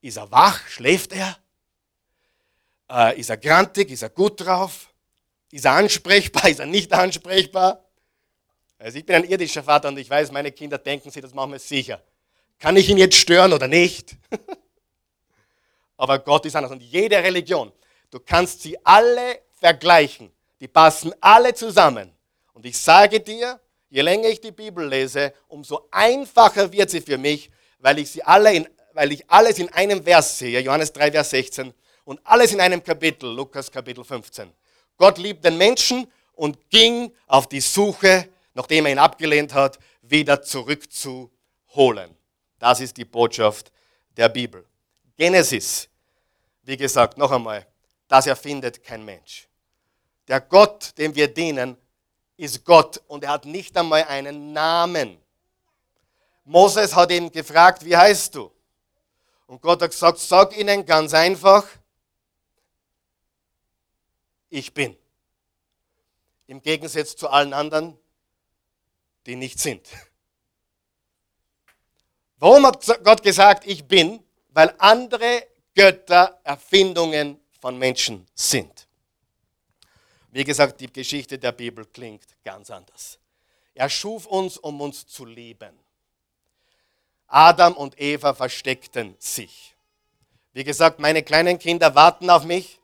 [0.00, 0.66] Ist er wach?
[0.68, 1.36] Schläft er?
[2.90, 3.90] Äh, ist er grantig?
[3.90, 4.88] Ist er gut drauf?
[5.50, 6.48] Ist er ansprechbar?
[6.48, 7.81] Ist er nicht ansprechbar?
[8.82, 11.52] Also ich bin ein irdischer Vater und ich weiß, meine Kinder denken sich das machen
[11.52, 12.02] wir sicher.
[12.58, 14.16] Kann ich ihn jetzt stören oder nicht?
[15.96, 16.72] Aber Gott ist anders.
[16.72, 17.70] Und jede Religion,
[18.10, 20.32] du kannst sie alle vergleichen.
[20.58, 22.10] Die passen alle zusammen.
[22.54, 27.18] Und ich sage dir, je länger ich die Bibel lese, umso einfacher wird sie für
[27.18, 31.12] mich, weil ich sie alle in, weil ich alles in einem Vers sehe, Johannes 3,
[31.12, 31.72] Vers 16,
[32.04, 34.52] und alles in einem Kapitel, Lukas Kapitel 15.
[34.96, 40.42] Gott liebt den Menschen und ging auf die Suche nachdem er ihn abgelehnt hat, wieder
[40.42, 42.16] zurückzuholen.
[42.58, 43.72] Das ist die Botschaft
[44.16, 44.66] der Bibel.
[45.16, 45.88] Genesis,
[46.62, 47.66] wie gesagt, noch einmal,
[48.08, 49.48] das erfindet kein Mensch.
[50.28, 51.76] Der Gott, dem wir dienen,
[52.36, 55.18] ist Gott und er hat nicht einmal einen Namen.
[56.44, 58.50] Moses hat ihn gefragt, wie heißt du?
[59.46, 61.66] Und Gott hat gesagt, sag ihnen ganz einfach,
[64.48, 64.96] ich bin.
[66.46, 67.98] Im Gegensatz zu allen anderen,
[69.26, 69.88] die nicht sind.
[72.38, 74.22] Warum hat Gott gesagt, ich bin?
[74.48, 78.88] Weil andere Götter Erfindungen von Menschen sind.
[80.30, 83.18] Wie gesagt, die Geschichte der Bibel klingt ganz anders.
[83.74, 85.78] Er schuf uns, um uns zu lieben.
[87.26, 89.74] Adam und Eva versteckten sich.
[90.52, 92.80] Wie gesagt, meine kleinen Kinder warten auf mich.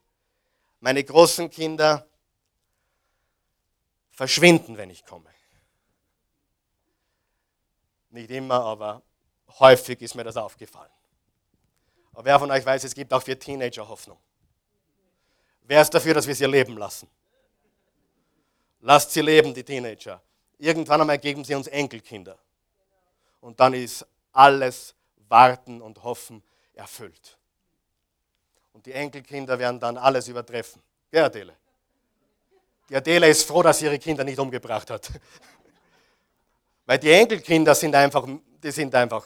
[0.80, 2.06] Meine großen Kinder
[4.10, 5.30] verschwinden, wenn ich komme.
[8.10, 9.02] Nicht immer, aber
[9.58, 10.90] häufig ist mir das aufgefallen.
[12.12, 14.18] Aber wer von euch weiß, es gibt auch für Teenager Hoffnung.
[15.62, 17.08] Wer ist dafür, dass wir sie leben lassen?
[18.80, 20.20] Lasst sie leben, die Teenager.
[20.58, 22.38] Irgendwann einmal geben sie uns Enkelkinder.
[23.40, 24.94] Und dann ist alles
[25.28, 26.42] Warten und Hoffen
[26.74, 27.38] erfüllt.
[28.72, 30.82] Und die Enkelkinder werden dann alles übertreffen.
[31.10, 31.56] Ja, Adele.
[32.88, 35.10] Die Adele ist froh, dass sie ihre Kinder nicht umgebracht hat.
[36.88, 38.26] Weil die Enkelkinder sind einfach,
[38.62, 39.22] die sind einfach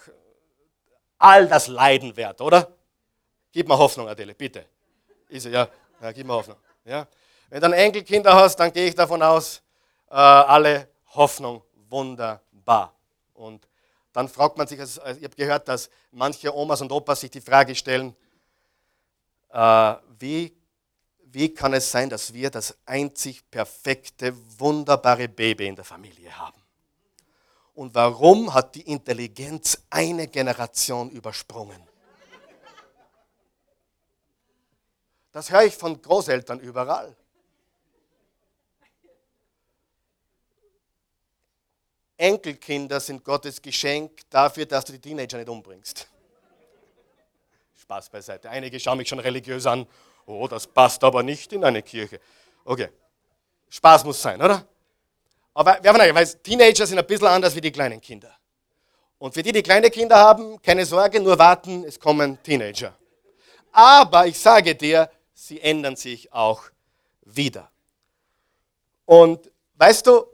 [1.17, 2.73] all das Leiden wert, oder?
[3.53, 4.67] Gib mir Hoffnung, Adele, bitte.
[5.29, 5.69] Ist, ja,
[6.01, 6.57] ja, gib mir Hoffnung.
[6.85, 7.07] Ja.
[7.49, 9.63] Wenn du dann Enkelkinder hast, dann gehe ich davon aus,
[10.11, 12.97] äh, alle Hoffnung wunderbar.
[13.33, 13.69] Und
[14.13, 17.41] dann fragt man sich, also, ich habe gehört, dass manche Omas und Opas sich die
[17.41, 18.17] Frage stellen,
[19.51, 20.53] äh, wie,
[21.27, 26.62] wie kann es sein, dass wir das einzig perfekte, wunderbare Baby in der Familie haben?
[27.83, 31.83] Und warum hat die Intelligenz eine Generation übersprungen?
[35.33, 37.17] Das höre ich von Großeltern überall.
[42.17, 46.09] Enkelkinder sind Gottes Geschenk dafür, dass du die Teenager nicht umbringst.
[47.75, 48.49] Spaß beiseite.
[48.49, 49.89] Einige schauen mich schon religiös an.
[50.25, 52.21] Oh, das passt aber nicht in eine Kirche.
[52.65, 52.91] Okay.
[53.69, 54.69] Spaß muss sein, oder?
[55.55, 58.35] Aber wir haben weil Teenager sind ein bisschen anders wie die kleinen Kinder.
[59.19, 62.97] Und für die, die kleine Kinder haben, keine Sorge, nur warten, es kommen Teenager.
[63.71, 66.63] Aber ich sage dir, sie ändern sich auch
[67.23, 67.71] wieder.
[69.05, 70.27] Und weißt du,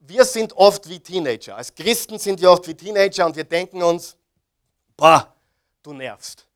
[0.00, 1.56] wir sind oft wie Teenager.
[1.56, 4.16] Als Christen sind wir oft wie Teenager und wir denken uns,
[4.96, 5.34] boah,
[5.82, 6.46] du nervst.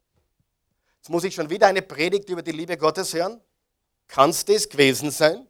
[0.98, 3.40] Jetzt muss ich schon wieder eine Predigt über die Liebe Gottes hören.
[4.08, 5.46] Kann es das gewesen sein?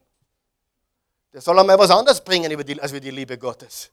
[1.32, 3.90] Der soll einmal was anderes bringen als über die Liebe Gottes.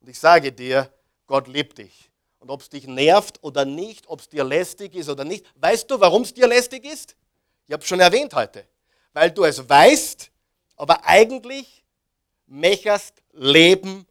[0.00, 0.90] Und ich sage dir,
[1.26, 2.10] Gott liebt dich.
[2.38, 5.90] Und ob es dich nervt oder nicht, ob es dir lästig ist oder nicht, weißt
[5.90, 7.16] du, warum es dir lästig ist?
[7.66, 8.66] Ich habe es schon erwähnt heute.
[9.14, 10.30] Weil du es weißt,
[10.76, 11.82] aber eigentlich
[12.46, 14.06] mecherst leben,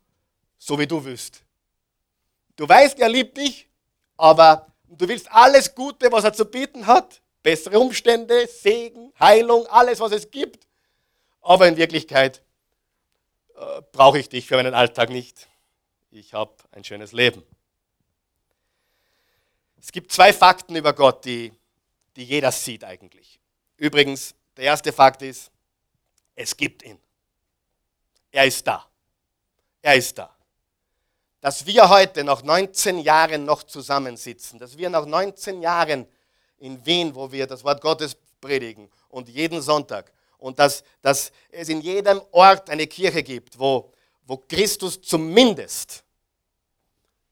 [0.58, 1.44] so wie du willst.
[2.56, 3.70] Du weißt, er liebt dich,
[4.18, 10.00] aber du willst alles Gute, was er zu bieten hat, bessere Umstände, Segen, Heilung, alles,
[10.00, 10.66] was es gibt.
[11.44, 12.42] Aber in Wirklichkeit
[13.56, 15.50] äh, brauche ich dich für meinen Alltag nicht.
[16.10, 17.44] Ich habe ein schönes Leben.
[19.80, 21.52] Es gibt zwei Fakten über Gott, die,
[22.16, 23.40] die jeder sieht eigentlich.
[23.76, 25.52] Übrigens, der erste Fakt ist,
[26.34, 26.98] es gibt ihn.
[28.32, 28.88] Er ist da.
[29.82, 30.34] Er ist da.
[31.42, 36.08] Dass wir heute nach 19 Jahren noch zusammensitzen, dass wir nach 19 Jahren
[36.60, 41.70] in Wien, wo wir das Wort Gottes predigen und jeden Sonntag und dass, dass es
[41.70, 43.94] in jedem Ort eine Kirche gibt, wo,
[44.26, 46.04] wo Christus zumindest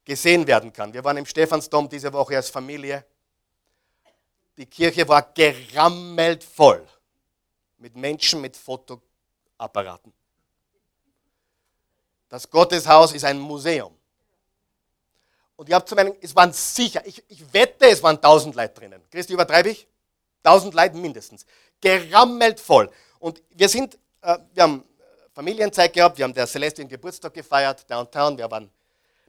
[0.05, 0.93] gesehen werden kann.
[0.93, 3.05] Wir waren im Stephansdom diese Woche als Familie.
[4.55, 6.87] Die Kirche war gerammelt voll
[7.79, 10.13] mit Menschen mit Fotoapparaten.
[12.29, 13.93] Das Gotteshaus ist ein Museum.
[15.57, 18.73] Und ich habe zu meinen, es waren sicher, ich, ich wette, es waren tausend Leute
[18.73, 19.01] drinnen.
[19.11, 19.85] Christi, übertreibe ich?
[20.43, 21.45] Tausend Leute mindestens.
[21.79, 22.89] Gerammelt voll.
[23.19, 24.83] Und wir sind, äh, wir haben
[25.33, 28.69] Familienzeit gehabt, wir haben der Celeste Geburtstag gefeiert, downtown, wir waren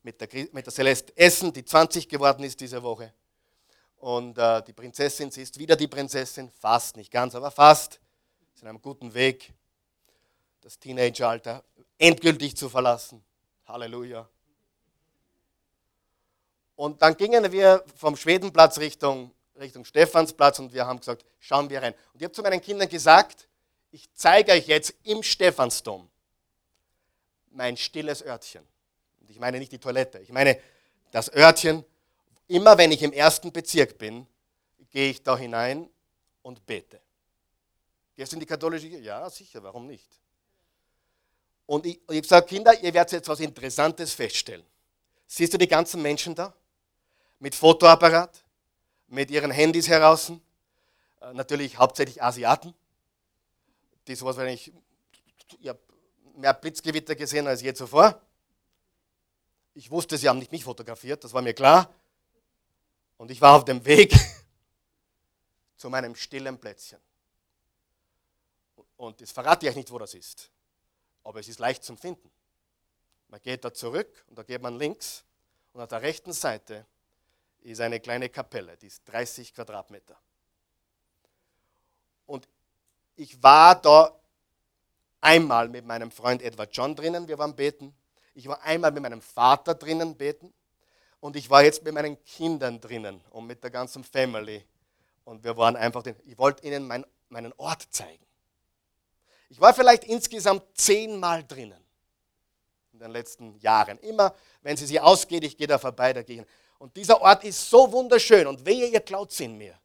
[0.02, 3.12] mit der, mit der Celeste essen, die 20 geworden ist diese Woche.
[3.98, 8.00] Und äh, die Prinzessin, sie ist wieder die Prinzessin, fast, nicht ganz, aber fast,
[8.60, 9.52] in einem guten Weg.
[10.60, 11.64] Das Teenageralter
[11.98, 13.22] endgültig zu verlassen.
[13.66, 14.28] Halleluja.
[16.76, 21.82] Und dann gingen wir vom Schwedenplatz Richtung, Richtung Stephansplatz und wir haben gesagt, schauen wir
[21.82, 21.94] rein.
[22.12, 23.48] Und ich habe zu meinen Kindern gesagt,
[23.90, 26.08] ich zeige euch jetzt im Stephansdom
[27.50, 28.66] mein stilles Örtchen.
[29.20, 30.58] Und ich meine nicht die Toilette, ich meine
[31.10, 31.84] das Örtchen,
[32.48, 34.26] immer wenn ich im ersten Bezirk bin,
[34.90, 35.88] gehe ich da hinein
[36.42, 37.00] und bete.
[38.14, 39.04] Gehst du in die katholische Kirche?
[39.04, 40.08] Ja, sicher, warum nicht?
[41.66, 44.64] Und ich, ich habe gesagt, Kinder, ihr werdet jetzt was Interessantes feststellen.
[45.26, 46.54] Siehst du die ganzen Menschen da?
[47.38, 48.41] Mit Fotoapparat,
[49.12, 50.30] mit ihren Handys heraus,
[51.20, 52.74] äh, natürlich hauptsächlich Asiaten,
[54.06, 54.72] die sowas, wenn ich,
[55.66, 55.78] habe
[56.36, 58.20] mehr Blitzgewitter gesehen als je zuvor.
[59.74, 61.94] Ich wusste, sie haben nicht mich fotografiert, das war mir klar.
[63.16, 64.14] Und ich war auf dem Weg
[65.76, 66.98] zu meinem stillen Plätzchen.
[68.96, 70.50] Und das verrate ich euch nicht, wo das ist
[71.24, 72.30] aber es ist leicht zum Finden.
[73.28, 75.24] Man geht da zurück und da geht man links
[75.72, 76.86] und auf der rechten Seite
[77.70, 80.16] ist eine kleine Kapelle, die ist 30 Quadratmeter.
[82.26, 82.48] Und
[83.16, 84.18] ich war da
[85.20, 87.94] einmal mit meinem Freund Edward John drinnen, wir waren beten.
[88.34, 90.52] Ich war einmal mit meinem Vater drinnen beten
[91.20, 94.64] und ich war jetzt mit meinen Kindern drinnen und mit der ganzen Family.
[95.24, 98.24] Und wir waren einfach, den, ich wollte ihnen mein, meinen Ort zeigen.
[99.48, 101.80] Ich war vielleicht insgesamt zehnmal drinnen.
[102.92, 103.98] den letzten Jahren.
[103.98, 106.46] Immer, wenn sie sie ausgeht, ich gehe da vorbei, da gehe ich.
[106.82, 109.78] Und dieser Ort ist so wunderschön und wehe, ihr klaut in mir.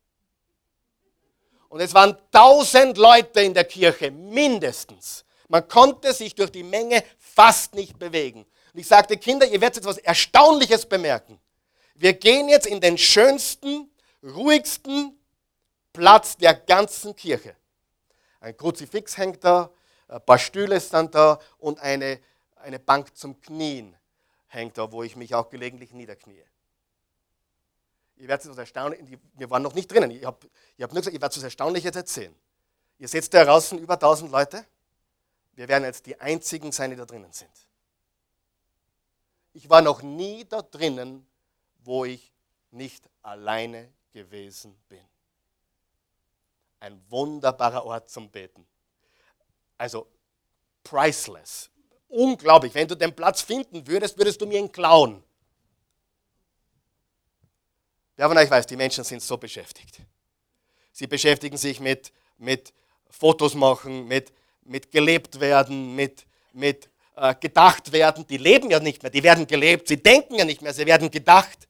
[1.70, 5.24] Und es waren tausend Leute in der Kirche, mindestens.
[5.48, 8.48] Man konnte sich durch die Menge fast nicht bewegen.
[8.74, 11.40] Und ich sagte, Kinder, ihr werdet jetzt was Erstaunliches bemerken.
[11.94, 13.92] Wir gehen jetzt in den schönsten,
[14.24, 15.20] ruhigsten
[15.94, 17.56] Platz der ganzen Kirche.
[18.40, 19.70] Ein Kruzifix hängt da,
[20.08, 22.20] ein paar Stühle sind da und eine,
[22.56, 23.96] eine Bank zum Knien
[24.48, 26.44] hängt da, wo ich mich auch gelegentlich niederknie.
[28.18, 31.14] Ihr werdet es erstaunlich, wir waren noch nicht drinnen, ich habe ich hab nur gesagt,
[31.14, 32.36] ihr werdet es erstaunlich jetzt erzählen.
[32.98, 34.66] Ihr seht da draußen über 1000 Leute,
[35.54, 37.52] wir werden jetzt die einzigen sein, die da drinnen sind.
[39.54, 41.28] Ich war noch nie da drinnen,
[41.84, 42.32] wo ich
[42.72, 45.04] nicht alleine gewesen bin.
[46.80, 48.68] Ein wunderbarer Ort zum Beten.
[49.78, 50.08] Also
[50.84, 51.70] priceless.
[52.08, 52.74] Unglaublich.
[52.74, 55.24] Wenn du den Platz finden würdest, würdest du mir ihn klauen.
[58.18, 60.02] Wer von euch weiß, die Menschen sind so beschäftigt.
[60.92, 62.74] Sie beschäftigen sich mit, mit
[63.10, 68.26] Fotos machen, mit, mit gelebt werden, mit, mit äh, gedacht werden.
[68.26, 69.88] Die leben ja nicht mehr, die werden gelebt.
[69.88, 71.68] Sie denken ja nicht mehr, sie werden gedacht.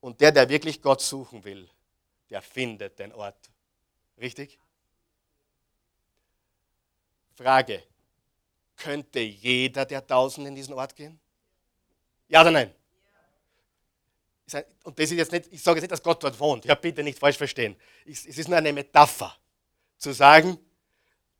[0.00, 1.68] Und der, der wirklich Gott suchen will,
[2.30, 3.50] der findet den Ort.
[4.18, 4.56] Richtig?
[7.34, 7.82] Frage,
[8.76, 11.18] könnte jeder der Tausend in diesen Ort gehen?
[12.28, 12.72] Ja oder nein?
[14.84, 16.64] Und das ist jetzt nicht, ich sage jetzt nicht, dass Gott dort wohnt.
[16.64, 17.76] Ja, bitte nicht falsch verstehen.
[18.06, 19.34] Es ist nur eine Metapher,
[19.98, 20.58] zu sagen,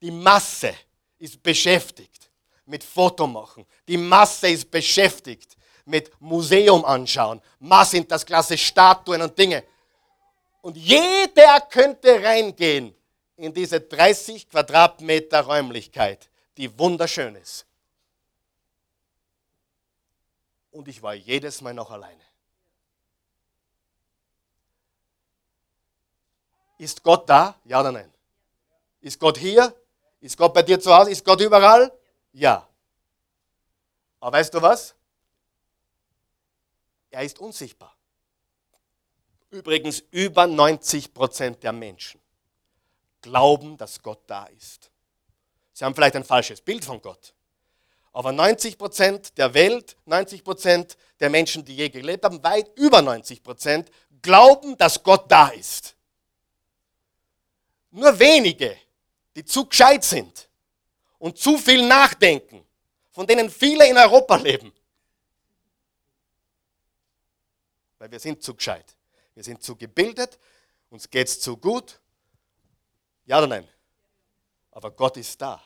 [0.01, 0.75] die Masse
[1.19, 2.31] ist beschäftigt
[2.67, 3.67] mit Fotomachen.
[3.87, 7.41] Die Masse ist beschäftigt mit Museum anschauen.
[7.59, 9.65] Mass sind das klasse Statuen und Dinge.
[10.61, 12.95] Und jeder könnte reingehen
[13.37, 17.67] in diese 30 Quadratmeter Räumlichkeit, die wunderschön ist.
[20.71, 22.23] Und ich war jedes Mal noch alleine.
[26.83, 27.55] Ist Gott da?
[27.65, 28.13] Ja oder nein?
[29.01, 29.73] Ist Gott hier?
[30.21, 31.13] Ist Gott bei dir zu Hause?
[31.13, 31.97] Ist Gott überall?
[32.33, 32.69] Ja.
[34.19, 34.93] Aber weißt du was?
[37.13, 37.95] Er ist unsichtbar.
[39.51, 42.21] Übrigens, über 90 Prozent der Menschen
[43.21, 44.91] glauben, dass Gott da ist.
[45.73, 47.33] Sie haben vielleicht ein falsches Bild von Gott.
[48.13, 53.03] Aber 90 Prozent der Welt, 90 Prozent der Menschen, die je gelebt haben, weit über
[53.03, 53.89] 90 Prozent,
[54.21, 55.95] glauben, dass Gott da ist.
[57.93, 58.77] Nur wenige,
[59.37, 60.49] die zu gescheit sind
[61.19, 62.67] und zu viel nachdenken,
[63.11, 64.73] von denen viele in Europa leben.
[67.99, 68.97] Weil wir sind zu gescheit.
[69.35, 70.39] Wir sind zu gebildet,
[70.91, 72.03] uns geht es zu gut
[73.25, 73.69] ja oder nein?
[74.71, 75.63] Aber Gott ist da.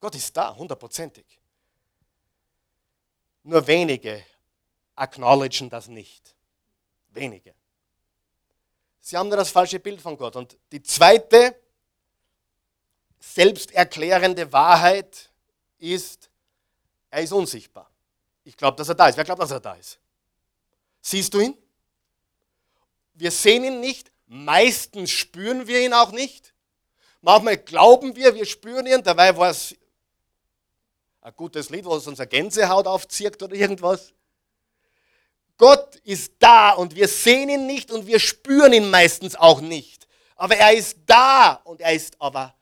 [0.00, 1.40] Gott ist da, hundertprozentig.
[3.44, 4.24] Nur wenige
[4.94, 6.36] acknowledgen das nicht.
[7.08, 7.54] Wenige.
[9.02, 10.36] Sie haben nur das falsche Bild von Gott.
[10.36, 11.54] Und die zweite
[13.20, 15.30] selbsterklärende Wahrheit
[15.78, 16.30] ist,
[17.10, 17.90] er ist unsichtbar.
[18.44, 19.16] Ich glaube, dass er da ist.
[19.18, 19.98] Wer glaubt, dass er da ist?
[21.02, 21.58] Siehst du ihn?
[23.12, 26.54] Wir sehen ihn nicht, Meistens spüren wir ihn auch nicht.
[27.20, 29.76] Manchmal glauben wir, wir spüren ihn, dabei war es
[31.20, 34.14] ein gutes Lied, was unsere Gänsehaut aufzieht oder irgendwas.
[35.62, 40.08] Gott ist da und wir sehen ihn nicht und wir spüren ihn meistens auch nicht.
[40.34, 42.52] Aber er ist da und er ist aber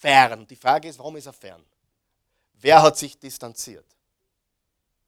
[0.00, 0.44] fern.
[0.48, 1.64] Die Frage ist, warum ist er fern?
[2.54, 3.86] Wer hat sich distanziert?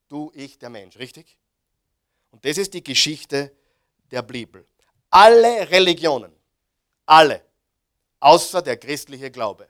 [0.08, 1.36] Du, ich, der Mensch, richtig?
[2.30, 3.50] Und das ist die Geschichte
[4.12, 4.64] der Bibel.
[5.10, 6.32] Alle Religionen,
[7.04, 7.42] alle,
[8.20, 9.68] außer der christliche Glaube,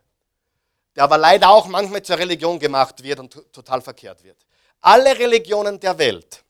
[0.94, 4.44] der aber leider auch manchmal zur Religion gemacht wird und total verkehrt wird.
[4.82, 6.43] Alle Religionen der Welt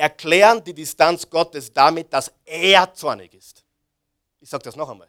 [0.00, 3.64] erklären die Distanz Gottes damit, dass er zornig ist.
[4.40, 5.08] Ich sage das noch einmal.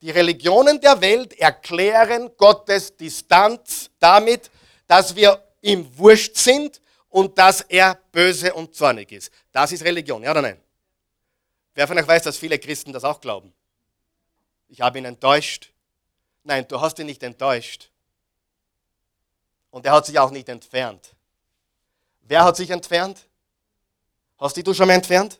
[0.00, 4.50] Die Religionen der Welt erklären Gottes Distanz damit,
[4.86, 9.32] dass wir ihm wurscht sind und dass er böse und zornig ist.
[9.50, 10.60] Das ist Religion, ja oder nein?
[11.74, 13.52] Wer von euch weiß, dass viele Christen das auch glauben?
[14.68, 15.72] Ich habe ihn enttäuscht.
[16.44, 17.90] Nein, du hast ihn nicht enttäuscht.
[19.70, 21.14] Und er hat sich auch nicht entfernt.
[22.22, 23.26] Wer hat sich entfernt?
[24.42, 25.38] Hast dich du schon mal entfernt?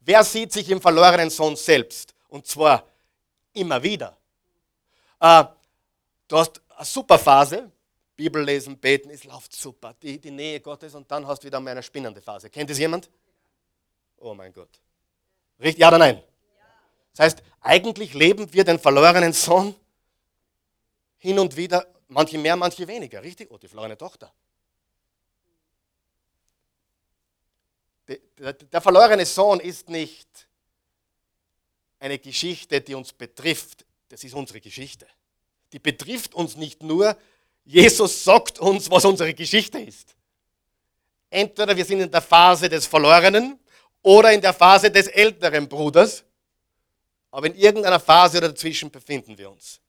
[0.00, 2.14] Wer sieht sich im verlorenen Sohn selbst?
[2.28, 2.82] Und zwar
[3.52, 4.16] immer wieder.
[5.20, 5.44] Äh,
[6.26, 7.70] du hast eine super Phase,
[8.16, 11.60] Bibel lesen, beten, es läuft super, die, die Nähe Gottes und dann hast du wieder
[11.60, 12.48] mal eine spinnende Phase.
[12.48, 13.10] Kennt es jemand?
[14.16, 14.80] Oh mein Gott.
[15.60, 16.22] Richtig, ja oder nein?
[17.14, 19.74] Das heißt, eigentlich leben wir den verlorenen Sohn
[21.18, 23.50] hin und wieder, manche mehr, manche weniger, richtig?
[23.50, 24.32] Oh, die verlorene Tochter.
[28.08, 30.28] Der, verlorene Sohn ist nicht
[31.98, 33.84] eine Geschichte, die uns betrifft.
[34.08, 35.06] Das ist unsere Geschichte.
[35.72, 37.16] Die betrifft uns nicht nur.
[37.64, 40.14] Jesus sagt uns, was unsere Geschichte ist.
[41.30, 43.58] Entweder wir sind in der Phase des Verlorenen
[44.02, 46.22] oder in der Phase des älteren Bruders.
[47.32, 49.80] Aber in irgendeiner Phase dazwischen befinden wir uns.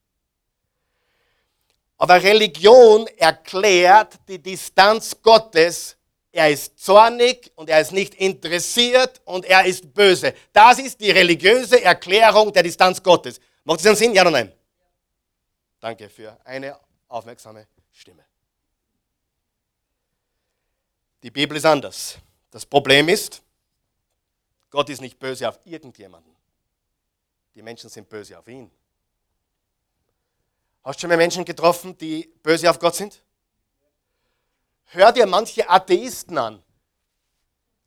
[1.97, 5.96] Aber Religion erklärt die Distanz Gottes.
[6.37, 10.35] Er ist zornig und er ist nicht interessiert und er ist böse.
[10.53, 13.39] Das ist die religiöse Erklärung der Distanz Gottes.
[13.63, 14.13] Macht das einen Sinn?
[14.13, 14.53] Ja oder nein?
[15.79, 18.23] Danke für eine aufmerksame Stimme.
[21.23, 22.19] Die Bibel ist anders.
[22.51, 23.41] Das Problem ist,
[24.69, 26.35] Gott ist nicht böse auf irgendjemanden.
[27.55, 28.69] Die Menschen sind böse auf ihn.
[30.83, 33.23] Hast du schon mal Menschen getroffen, die böse auf Gott sind?
[34.87, 36.63] Hör dir manche Atheisten an.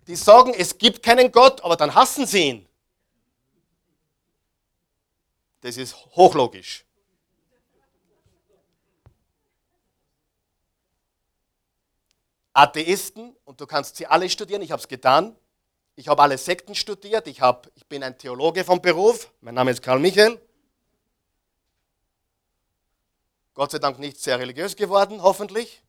[0.07, 2.69] Die sagen, es gibt keinen Gott, aber dann hassen sie ihn.
[5.61, 6.85] Das ist hochlogisch.
[12.53, 15.37] Atheisten, und du kannst sie alle studieren, ich habe es getan.
[15.97, 19.71] Ich habe alle Sekten studiert, ich, hab, ich bin ein Theologe vom Beruf, mein Name
[19.71, 20.41] ist Karl Michael.
[23.55, 25.83] Gott sei Dank nicht sehr religiös geworden, hoffentlich.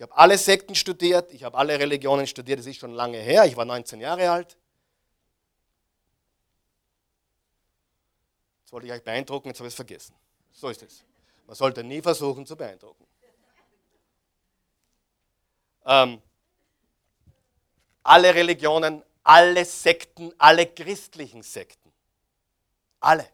[0.00, 3.44] Ich habe alle Sekten studiert, ich habe alle Religionen studiert, das ist schon lange her,
[3.44, 4.56] ich war 19 Jahre alt.
[8.62, 10.14] Jetzt wollte ich euch beeindrucken, jetzt habe ich es vergessen.
[10.52, 11.04] So ist es.
[11.46, 13.06] Man sollte nie versuchen zu beeindrucken.
[15.84, 16.22] Ähm,
[18.02, 21.92] alle Religionen, alle Sekten, alle christlichen Sekten,
[23.00, 23.28] alle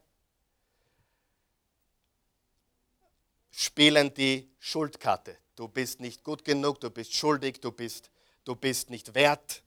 [3.52, 5.38] spielen die Schuldkarte.
[5.56, 8.10] Du bist nicht gut genug, du bist schuldig, du bist,
[8.44, 9.62] du bist nicht wert.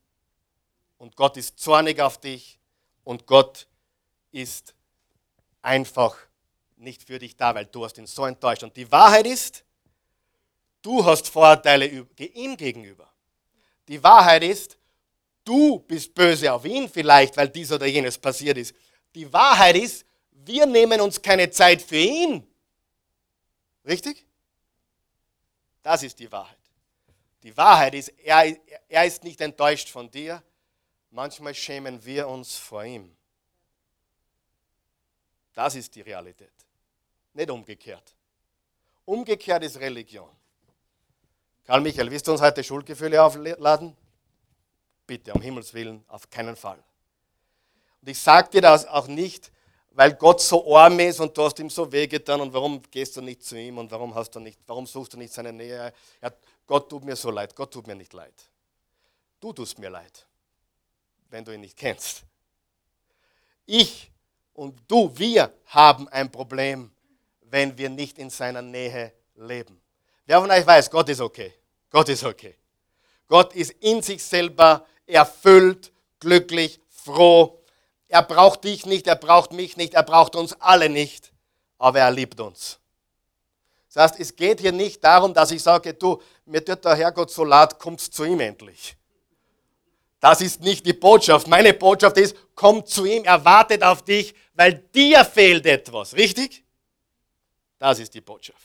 [0.99, 2.59] Und Gott ist zornig auf dich
[3.03, 3.67] und Gott
[4.31, 4.75] ist
[5.63, 6.15] einfach
[6.77, 8.63] nicht für dich da, weil du hast ihn so enttäuscht.
[8.63, 9.63] Und die Wahrheit ist,
[10.83, 11.87] du hast Vorurteile
[12.17, 13.11] ihm gegenüber.
[13.87, 14.77] Die Wahrheit ist,
[15.43, 18.75] du bist böse auf ihn vielleicht, weil dies oder jenes passiert ist.
[19.15, 22.45] Die Wahrheit ist, wir nehmen uns keine Zeit für ihn.
[23.85, 24.28] Richtig?
[25.81, 26.57] Das ist die Wahrheit.
[27.43, 28.55] Die Wahrheit ist, er,
[28.87, 30.43] er ist nicht enttäuscht von dir.
[31.11, 33.15] Manchmal schämen wir uns vor ihm.
[35.53, 36.53] Das ist die Realität.
[37.33, 38.15] Nicht umgekehrt.
[39.05, 40.29] Umgekehrt ist Religion.
[41.65, 43.95] Karl Michael, willst du uns heute Schuldgefühle aufladen?
[45.05, 46.83] Bitte, um Himmels Willen, auf keinen Fall.
[48.01, 49.51] Und ich sage dir das auch nicht,
[49.99, 53.21] weil Gott so arm ist und du hast ihm so wehgetan und warum gehst du
[53.21, 55.91] nicht zu ihm und warum, hast du nicht, warum suchst du nicht seine Nähe?
[56.21, 56.31] Ja,
[56.65, 58.33] Gott tut mir so leid, Gott tut mir nicht leid.
[59.41, 60.25] Du tust mir leid,
[61.29, 62.23] wenn du ihn nicht kennst.
[63.65, 64.09] Ich
[64.53, 66.89] und du, wir haben ein Problem,
[67.41, 69.81] wenn wir nicht in seiner Nähe leben.
[70.25, 71.53] Wer von euch weiß, Gott ist okay.
[71.89, 72.55] Gott ist okay.
[73.27, 75.91] Gott ist in sich selber erfüllt,
[76.21, 77.58] glücklich, froh
[78.09, 81.31] er braucht dich nicht, er braucht mich nicht, er braucht uns alle nicht,
[81.77, 82.79] aber er liebt uns.
[83.93, 87.31] Das heißt, es geht hier nicht darum, dass ich sage, du, mir tut der Herrgott
[87.31, 88.95] so leid, kommst zu ihm endlich.
[90.19, 91.47] Das ist nicht die Botschaft.
[91.47, 96.13] Meine Botschaft ist, komm zu ihm, er wartet auf dich, weil dir fehlt etwas.
[96.13, 96.63] Richtig?
[97.77, 98.59] Das ist die Botschaft.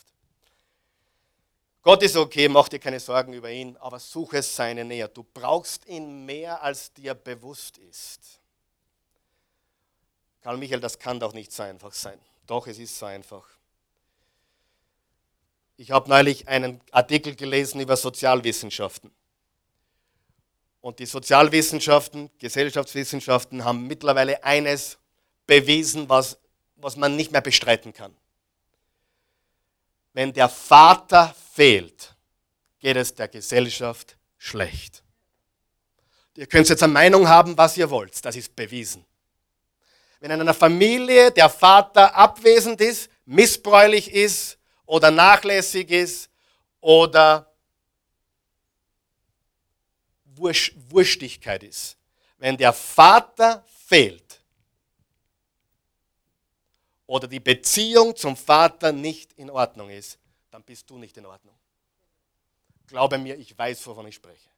[1.82, 5.08] Gott ist okay, mach dir keine Sorgen über ihn, aber suche seine Nähe.
[5.08, 8.40] Du brauchst ihn mehr, als dir bewusst ist.
[10.44, 12.20] Karl Michael, das kann doch nicht so einfach sein.
[12.46, 13.46] Doch, es ist so einfach.
[15.78, 19.10] Ich habe neulich einen Artikel gelesen über Sozialwissenschaften.
[20.82, 24.98] Und die Sozialwissenschaften, Gesellschaftswissenschaften haben mittlerweile eines
[25.46, 26.36] bewiesen, was,
[26.76, 28.14] was man nicht mehr bestreiten kann.
[30.12, 32.14] Wenn der Vater fehlt,
[32.80, 35.02] geht es der Gesellschaft schlecht.
[36.36, 39.06] Ihr könnt jetzt eine Meinung haben, was ihr wollt, das ist bewiesen.
[40.24, 44.56] Wenn in einer Familie der Vater abwesend ist, missbräuchlich ist
[44.86, 46.30] oder nachlässig ist
[46.80, 47.52] oder
[50.24, 51.98] Wurstigkeit ist,
[52.38, 54.40] wenn der Vater fehlt
[57.06, 60.18] oder die Beziehung zum Vater nicht in Ordnung ist,
[60.50, 61.54] dann bist du nicht in Ordnung.
[62.86, 64.48] Glaube mir, ich weiß, wovon ich spreche.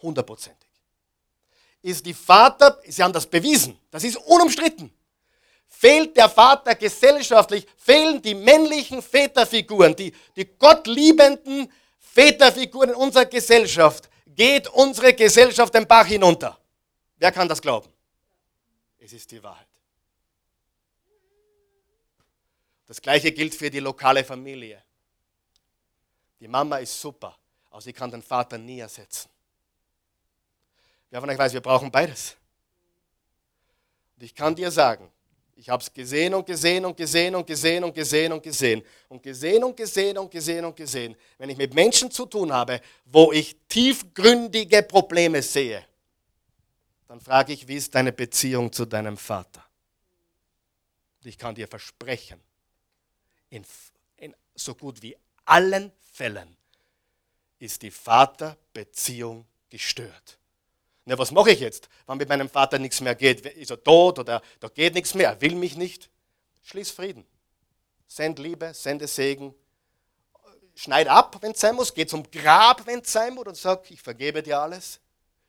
[0.00, 0.69] Hundertprozentig
[1.82, 4.92] ist die Vater, sie haben das bewiesen, das ist unumstritten.
[5.66, 14.10] fehlt der Vater gesellschaftlich, fehlen die männlichen Väterfiguren, die, die gottliebenden Väterfiguren in unserer Gesellschaft,
[14.26, 16.58] geht unsere Gesellschaft den Bach hinunter.
[17.16, 17.88] Wer kann das glauben?
[18.98, 19.66] Es ist die Wahrheit.
[22.86, 24.82] Das gleiche gilt für die lokale Familie.
[26.40, 27.38] Die Mama ist super,
[27.70, 29.29] aber sie kann den Vater nie ersetzen.
[31.10, 32.36] Wer von euch weiß, wir brauchen beides.
[34.16, 35.10] Und ich kann dir sagen,
[35.56, 39.22] ich habe es gesehen und gesehen und gesehen und gesehen und gesehen und gesehen und
[39.22, 41.16] gesehen und gesehen und gesehen und gesehen.
[41.36, 45.84] Wenn ich mit Menschen zu tun habe, wo ich tiefgründige Probleme sehe,
[47.08, 49.62] dann frage ich, wie ist deine Beziehung zu deinem Vater?
[51.20, 52.40] Und ich kann dir versprechen,
[53.50, 53.64] in,
[54.16, 56.56] in so gut wie allen Fällen
[57.58, 60.39] ist die Vaterbeziehung gestört.
[61.10, 63.44] Na, was mache ich jetzt, wenn mit meinem Vater nichts mehr geht?
[63.44, 65.30] Ist er tot oder da geht nichts mehr?
[65.30, 66.08] Er will mich nicht?
[66.62, 67.26] Schließ Frieden.
[68.06, 69.52] Send Liebe, sende Segen.
[70.76, 71.92] Schneid ab, wenn es sein muss.
[71.92, 75.00] Geh zum Grab, wenn es sein muss und sag, ich vergebe dir alles.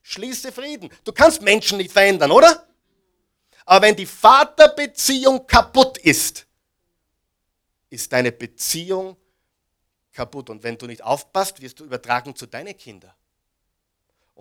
[0.01, 0.89] Schließe Frieden.
[1.03, 2.68] Du kannst Menschen nicht verändern, oder?
[3.64, 6.47] Aber wenn die Vaterbeziehung kaputt ist,
[7.91, 9.16] ist deine Beziehung
[10.12, 10.49] kaputt.
[10.49, 13.14] Und wenn du nicht aufpasst, wirst du übertragen zu deinen Kindern.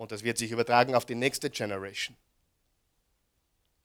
[0.01, 2.17] Und das wird sich übertragen auf die nächste Generation.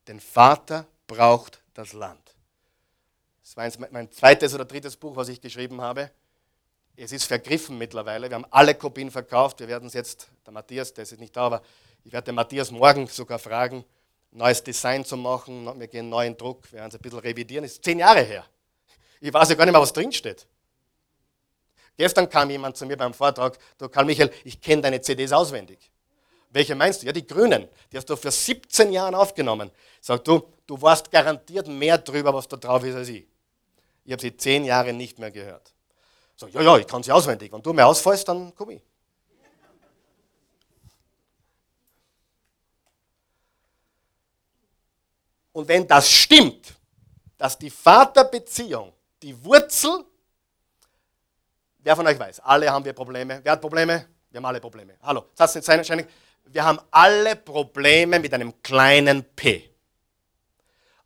[0.08, 2.34] Denn Vater braucht das Land.
[3.42, 6.10] Das war mein zweites oder drittes Buch, was ich geschrieben habe.
[6.96, 8.30] Es ist vergriffen mittlerweile.
[8.30, 9.60] Wir haben alle Kopien verkauft.
[9.60, 11.62] Wir werden es jetzt, der Matthias, der ist nicht da, aber
[12.02, 13.84] ich werde den Matthias morgen sogar fragen,
[14.30, 15.78] neues Design zu machen.
[15.78, 17.64] Wir gehen neuen Druck, wir werden es ein bisschen revidieren.
[17.64, 18.46] Das ist zehn Jahre her.
[19.20, 20.46] Ich weiß ja gar nicht mehr, was drinsteht.
[21.98, 25.90] Gestern kam jemand zu mir beim Vortrag, du Karl Michael, ich kenne deine CDs auswendig.
[26.56, 27.06] Welche meinst du?
[27.06, 27.68] Ja, die Grünen.
[27.92, 29.70] Die hast du für 17 Jahre aufgenommen.
[30.00, 33.26] Sag du, du warst garantiert mehr drüber, was da drauf ist, als ich.
[34.06, 35.74] Ich habe sie zehn Jahre nicht mehr gehört.
[36.34, 37.52] Sag, ja, ja, ich kann sie auswendig.
[37.52, 38.82] Wenn du mir ausfallst, dann komm ich.
[45.52, 46.72] Und wenn das stimmt,
[47.36, 50.06] dass die Vaterbeziehung die Wurzel,
[51.80, 53.40] wer von euch weiß, alle haben wir Probleme.
[53.42, 54.08] Wer hat Probleme?
[54.30, 54.96] Wir haben alle Probleme.
[55.02, 56.08] Hallo, das heißt nicht
[56.46, 59.70] wir haben alle Probleme mit einem kleinen P.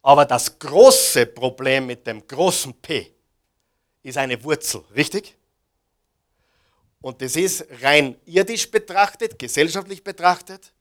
[0.02, 3.12] Aber das große Problem mit dem großen P
[4.02, 5.36] ist eine Wurzel, richtig?
[7.02, 10.72] Und das ist rein irdisch betrachtet, gesellschaftlich betrachtet,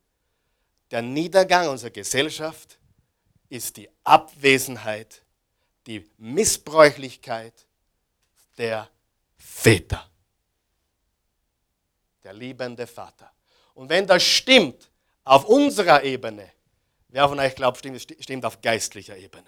[0.92, 2.80] der Niedergang unserer Gesellschaft
[3.48, 5.24] ist die Abwesenheit,
[5.86, 7.68] die Missbräuchlichkeit
[8.58, 8.90] der
[9.38, 10.10] Väter.
[12.24, 13.32] Der liebende Vater.
[13.80, 14.92] Und wenn das stimmt
[15.24, 16.52] auf unserer Ebene,
[17.08, 19.48] wer von euch glaubt, stimmt, stimmt auf geistlicher Ebene,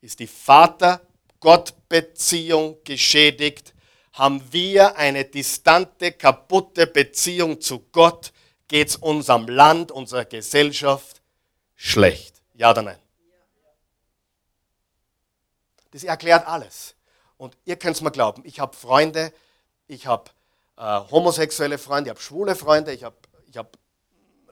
[0.00, 3.72] ist die Vater-Gott-Beziehung geschädigt,
[4.14, 8.32] haben wir eine distante, kaputte Beziehung zu Gott,
[8.66, 11.22] geht es unserem Land, unserer Gesellschaft
[11.76, 12.42] schlecht.
[12.54, 12.98] Ja oder nein?
[15.92, 16.96] Das erklärt alles.
[17.36, 19.32] Und ihr könnt es mir glauben, ich habe Freunde,
[19.86, 20.32] ich habe
[20.80, 23.16] äh, homosexuelle Freunde, ich habe schwule Freunde, ich habe
[23.50, 23.76] ich hab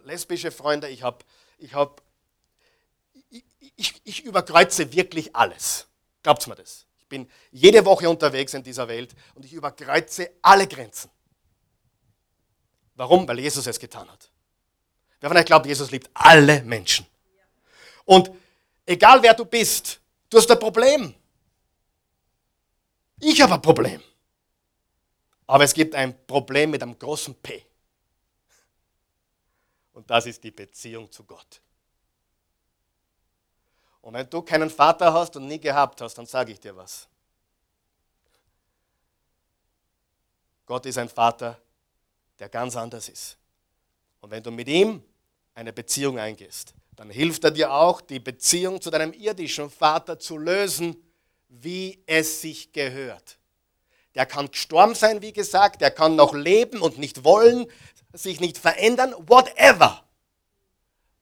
[0.04, 1.24] lesbische Freunde, ich habe,
[1.58, 2.02] ich habe,
[3.30, 3.44] ich,
[3.76, 5.86] ich, ich überkreuze wirklich alles.
[6.22, 6.84] Glaubt mir das?
[6.98, 11.10] Ich bin jede Woche unterwegs in dieser Welt und ich überkreuze alle Grenzen.
[12.96, 13.26] Warum?
[13.28, 14.30] Weil Jesus es getan hat.
[15.20, 17.06] Wer von euch glaubt, Jesus liebt alle Menschen.
[18.04, 18.30] Und
[18.84, 21.14] egal wer du bist, du hast ein Problem.
[23.20, 24.02] Ich habe ein Problem.
[25.46, 27.67] Aber es gibt ein Problem mit einem großen P.
[29.98, 31.60] Und das ist die Beziehung zu Gott.
[34.00, 37.08] Und wenn du keinen Vater hast und nie gehabt hast, dann sage ich dir was.
[40.66, 41.60] Gott ist ein Vater,
[42.38, 43.36] der ganz anders ist.
[44.20, 45.02] Und wenn du mit ihm
[45.52, 50.38] eine Beziehung eingehst, dann hilft er dir auch, die Beziehung zu deinem irdischen Vater zu
[50.38, 50.94] lösen,
[51.48, 53.36] wie es sich gehört.
[54.14, 57.66] Der kann gestorben sein, wie gesagt, der kann noch leben und nicht wollen,
[58.12, 60.04] sich nicht verändern, whatever.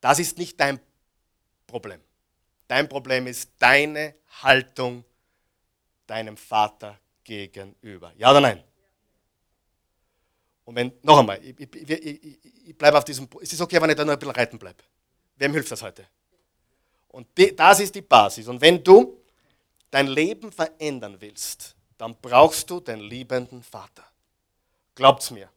[0.00, 0.80] Das ist nicht dein
[1.66, 2.00] Problem.
[2.68, 5.04] Dein Problem ist deine Haltung
[6.06, 8.12] deinem Vater gegenüber.
[8.16, 8.62] Ja oder nein?
[10.64, 13.90] Und wenn, noch einmal, ich, ich, ich, ich bleibe auf diesem, es ist okay, wenn
[13.90, 14.82] ich da noch ein bisschen reiten bleibe.
[15.36, 16.06] Wem hilft das heute?
[17.08, 18.48] Und die, das ist die Basis.
[18.48, 19.22] Und wenn du
[19.90, 24.04] dein Leben verändern willst, dann brauchst du den liebenden Vater.
[24.94, 25.48] Glaubt's mir.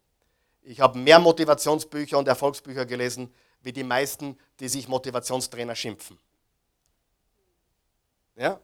[0.70, 6.20] Ich habe mehr Motivationsbücher und Erfolgsbücher gelesen, wie die meisten, die sich Motivationstrainer schimpfen.
[8.36, 8.60] Ja?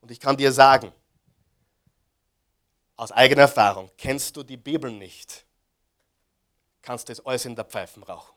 [0.00, 0.92] Und ich kann dir sagen,
[2.94, 5.44] aus eigener Erfahrung, kennst du die Bibel nicht,
[6.82, 8.36] kannst du es alles in der Pfeifen rauchen.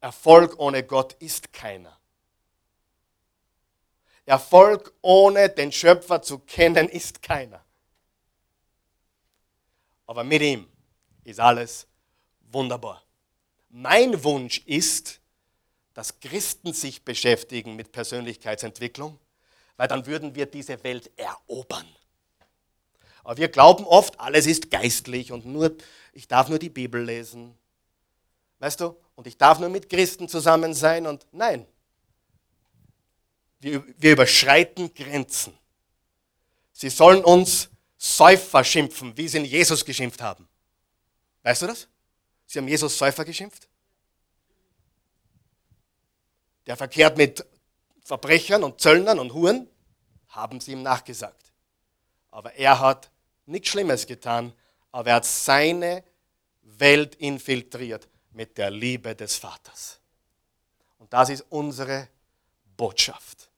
[0.00, 1.98] Erfolg ohne Gott ist keiner.
[4.26, 7.64] Erfolg ohne den Schöpfer zu kennen ist keiner.
[10.06, 10.68] Aber mit ihm
[11.24, 11.86] ist alles
[12.40, 13.02] wunderbar.
[13.70, 15.20] Mein Wunsch ist,
[15.94, 19.18] dass Christen sich beschäftigen mit Persönlichkeitsentwicklung,
[19.76, 21.86] weil dann würden wir diese Welt erobern.
[23.22, 25.74] Aber wir glauben oft, alles ist geistlich und nur,
[26.12, 27.56] ich darf nur die Bibel lesen.
[28.58, 28.96] Weißt du?
[29.14, 31.66] Und ich darf nur mit Christen zusammen sein und nein.
[33.60, 35.56] Wir, wir überschreiten Grenzen.
[36.72, 40.46] Sie sollen uns Säufer schimpfen, wie sie in Jesus geschimpft haben.
[41.44, 41.86] Weißt du das?
[42.46, 43.68] Sie haben Jesus Säufer geschimpft.
[46.66, 47.46] Der verkehrt mit
[48.02, 49.68] Verbrechern und Zöllnern und Huren,
[50.28, 51.52] haben sie ihm nachgesagt.
[52.30, 53.10] Aber er hat
[53.46, 54.52] nichts Schlimmes getan,
[54.90, 56.02] aber er hat seine
[56.62, 60.00] Welt infiltriert mit der Liebe des Vaters.
[60.98, 62.08] Und das ist unsere
[62.76, 63.50] Botschaft.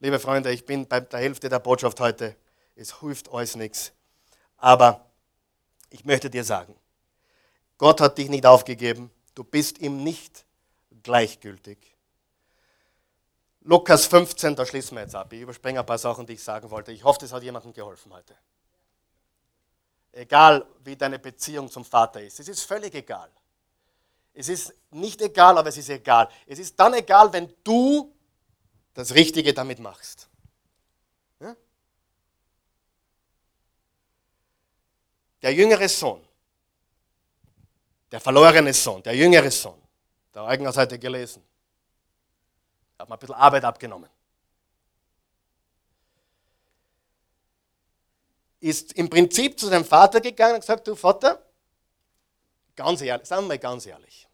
[0.00, 2.36] Liebe Freunde, ich bin bei der Hälfte der Botschaft heute.
[2.74, 3.92] Es hilft euch nichts.
[4.56, 5.11] Aber
[5.92, 6.74] ich möchte dir sagen,
[7.78, 9.10] Gott hat dich nicht aufgegeben.
[9.34, 10.44] Du bist ihm nicht
[11.02, 11.78] gleichgültig.
[13.62, 15.32] Lukas 15, da schließen wir jetzt ab.
[15.32, 16.92] Ich überspringe ein paar Sachen, die ich sagen wollte.
[16.92, 18.34] Ich hoffe, das hat jemandem geholfen heute.
[20.12, 22.40] Egal, wie deine Beziehung zum Vater ist.
[22.40, 23.30] Es ist völlig egal.
[24.34, 26.28] Es ist nicht egal, aber es ist egal.
[26.46, 28.12] Es ist dann egal, wenn du
[28.94, 30.28] das Richtige damit machst.
[35.42, 36.24] Der jüngere Sohn,
[38.10, 39.80] der verlorene Sohn, der jüngere Sohn,
[40.32, 41.42] der Eugen hat gelesen,
[42.98, 44.08] hat mir ein bisschen Arbeit abgenommen.
[48.60, 51.44] Ist im Prinzip zu seinem Vater gegangen und gesagt, du Vater,
[52.76, 54.28] ganz ehrlich, sagen wir mal ganz ehrlich,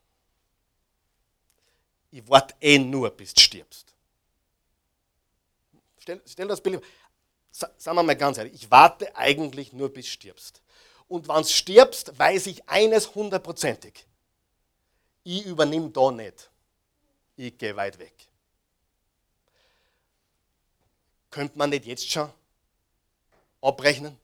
[2.10, 3.94] ich warte eh nur, bis du stirbst.
[5.98, 6.82] Stell, stell das Bild,
[7.50, 10.60] sagen wir mal ganz ehrlich, ich warte eigentlich nur, bis du stirbst.
[11.08, 14.06] Und wenn du stirbst, weiß ich eines hundertprozentig.
[15.24, 16.50] Ich übernehme da nicht.
[17.36, 18.14] Ich gehe weit weg.
[21.30, 22.30] Könnte man nicht jetzt schon
[23.60, 24.18] abrechnen?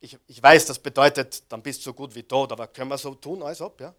[0.00, 2.98] Ich, ich weiß, das bedeutet, dann bist du so gut wie tot, aber können wir
[2.98, 3.94] so tun, als ob, ja?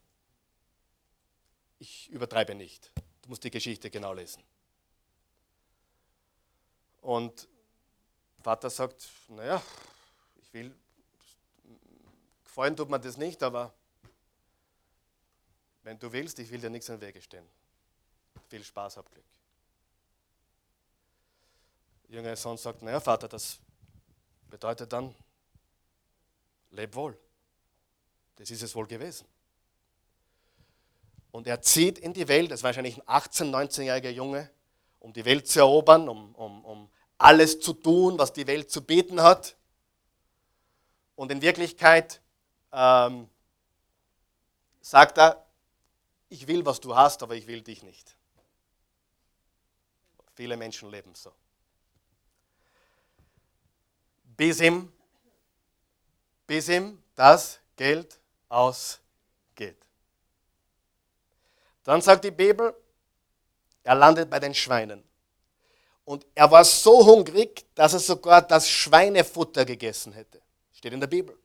[1.80, 2.91] Ich übertreibe nicht.
[3.24, 4.43] Du musst die Geschichte genau lesen.
[7.01, 7.47] Und
[8.43, 9.61] Vater sagt, naja,
[10.56, 10.74] will,
[12.43, 13.72] gefallen tut mir das nicht, aber
[15.84, 17.45] wenn du willst, ich will dir nichts in den Wege stehen.
[18.49, 19.24] Viel Spaß, hab Glück.
[22.08, 23.60] Der jüngere Sohn sagt, naja Vater, das
[24.49, 25.14] bedeutet dann,
[26.72, 27.16] leb wohl.
[28.36, 29.28] Das ist es wohl gewesen.
[31.32, 34.49] Und er zieht in die Welt, das ist wahrscheinlich ein 18-, 19-jähriger Junge,
[34.99, 38.82] um die Welt zu erobern, um, um, um alles zu tun, was die Welt zu
[38.82, 39.56] bieten hat.
[41.16, 42.22] Und in Wirklichkeit
[42.72, 43.30] ähm,
[44.82, 45.45] sagt er,
[46.30, 48.16] ich will, was du hast, aber ich will dich nicht.
[50.34, 51.32] Viele Menschen leben so.
[54.36, 54.91] Bis ihm,
[56.45, 59.78] bis ihm das Geld ausgeht.
[61.84, 62.76] Dann sagt die Bibel,
[63.84, 65.03] er landet bei den Schweinen.
[66.03, 70.41] Und er war so hungrig, dass er sogar das Schweinefutter gegessen hätte.
[70.76, 71.38] Steht in der Bibel.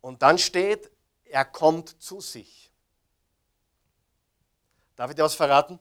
[0.00, 0.90] Und dann steht,
[1.24, 2.70] er kommt zu sich.
[4.96, 5.78] Darf ich dir was verraten?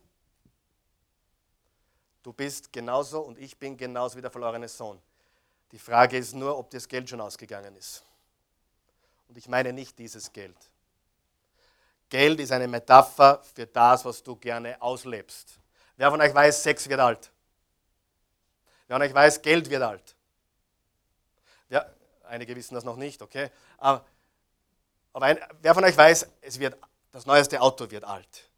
[2.22, 5.02] Du bist genauso und ich bin genauso wie der verlorene Sohn.
[5.72, 8.04] Die Frage ist nur, ob das Geld schon ausgegangen ist.
[9.28, 10.56] Und ich meine nicht dieses Geld.
[12.08, 15.60] Geld ist eine Metapher für das, was du gerne auslebst.
[15.98, 17.32] Wer von euch weiß, Sex wird alt?
[18.88, 20.16] Wer von euch weiß, Geld wird alt?
[22.24, 23.50] Einige wissen das noch nicht, okay?
[23.78, 24.06] Aber
[25.14, 26.76] aber ein, wer von euch weiß, es wird,
[27.12, 28.50] das neueste Auto wird alt.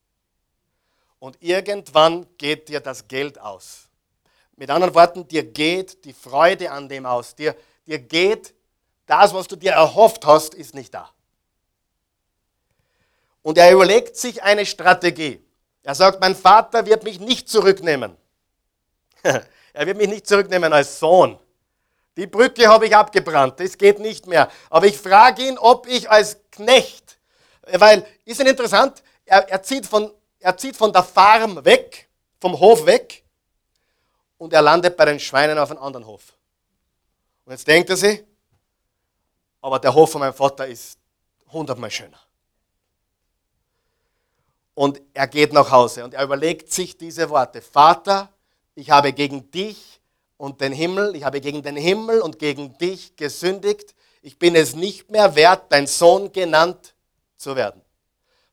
[1.19, 3.89] Und irgendwann geht dir das Geld aus.
[4.55, 7.35] Mit anderen Worten, dir geht die Freude an dem aus.
[7.35, 7.55] Dir,
[7.85, 8.53] dir geht
[9.05, 11.09] das, was du dir erhofft hast, ist nicht da.
[13.41, 15.43] Und er überlegt sich eine Strategie.
[15.83, 18.15] Er sagt, mein Vater wird mich nicht zurücknehmen.
[19.23, 21.37] er wird mich nicht zurücknehmen als Sohn.
[22.17, 24.49] Die Brücke habe ich abgebrannt, das geht nicht mehr.
[24.69, 27.17] Aber ich frage ihn, ob ich als Knecht,
[27.73, 32.07] weil, ist es interessant, er, er, zieht von, er zieht von der Farm weg,
[32.39, 33.23] vom Hof weg
[34.37, 36.33] und er landet bei den Schweinen auf einem anderen Hof.
[37.43, 38.23] Und jetzt denkt er sich,
[39.61, 40.97] aber der Hof von meinem Vater ist
[41.51, 42.19] hundertmal schöner.
[44.73, 47.61] Und er geht nach Hause und er überlegt sich diese Worte.
[47.61, 48.29] Vater,
[48.75, 50.01] ich habe gegen dich
[50.37, 53.95] und den Himmel, ich habe gegen den Himmel und gegen dich gesündigt.
[54.21, 56.93] Ich bin es nicht mehr wert, dein Sohn genannt
[57.37, 57.81] zu werden.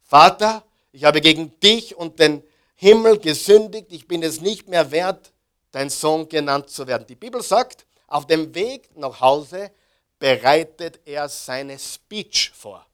[0.02, 2.42] Vater, ich habe gegen dich und den
[2.74, 3.86] Himmel gesündigt.
[3.90, 5.32] Ich bin es nicht mehr wert,
[5.70, 7.06] dein Sohn genannt zu werden.
[7.06, 9.70] Die Bibel sagt, auf dem Weg nach Hause
[10.18, 12.86] bereitet er seine Speech vor.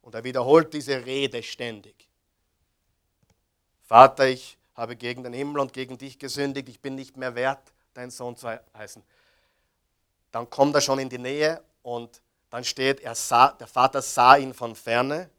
[0.00, 2.08] Und er wiederholt diese Rede ständig.
[3.82, 7.72] Vater, ich habe gegen den Himmel und gegen dich gesündigt, ich bin nicht mehr wert,
[7.94, 9.02] dein Sohn zu heißen.
[10.30, 14.36] Dann kommt er schon in die Nähe und dann steht, er sah, der Vater sah
[14.36, 15.30] ihn von ferne.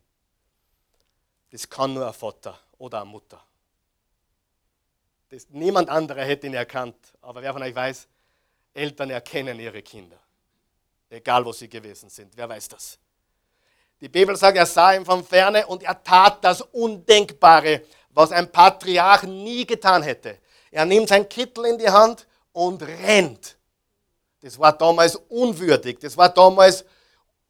[1.51, 3.43] Das kann nur ein Vater oder eine Mutter.
[5.29, 6.95] Das, niemand anderer hätte ihn erkannt.
[7.21, 8.07] Aber wer von euch weiß,
[8.73, 10.17] Eltern erkennen ihre Kinder.
[11.09, 12.35] Egal, wo sie gewesen sind.
[12.35, 12.97] Wer weiß das?
[14.01, 18.51] Die Bibel sagt, er sah ihn von ferne und er tat das Undenkbare, was ein
[18.51, 20.39] Patriarch nie getan hätte.
[20.71, 23.57] Er nimmt sein Kittel in die Hand und rennt.
[24.41, 25.99] Das war damals unwürdig.
[25.99, 26.85] Das war damals,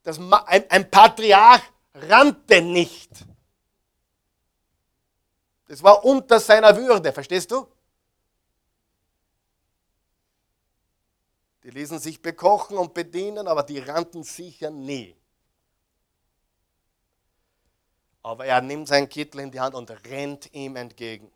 [0.03, 1.61] das, ein, ein Patriarch
[1.93, 3.09] rannte nicht.
[5.67, 7.67] Das war unter seiner Würde, verstehst du?
[11.63, 15.15] Die ließen sich bekochen und bedienen, aber die rannten sicher nie.
[18.23, 21.29] Aber er nimmt seinen Kittel in die Hand und rennt ihm entgegen.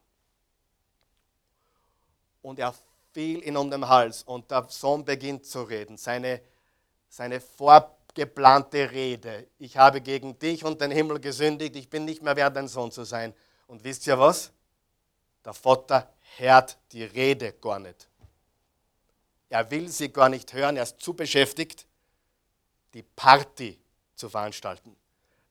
[2.41, 2.73] Und er
[3.11, 5.97] fiel ihn um den Hals und der Sohn beginnt zu reden.
[5.97, 6.41] Seine,
[7.09, 9.47] seine vorgeplante Rede.
[9.59, 11.75] Ich habe gegen dich und den Himmel gesündigt.
[11.75, 13.33] Ich bin nicht mehr wert, dein Sohn zu sein.
[13.67, 14.53] Und wisst ihr was?
[15.43, 18.07] Der Vater hört die Rede gar nicht.
[19.49, 20.77] Er will sie gar nicht hören.
[20.77, 21.85] Er ist zu beschäftigt,
[22.93, 23.77] die Party
[24.15, 24.95] zu veranstalten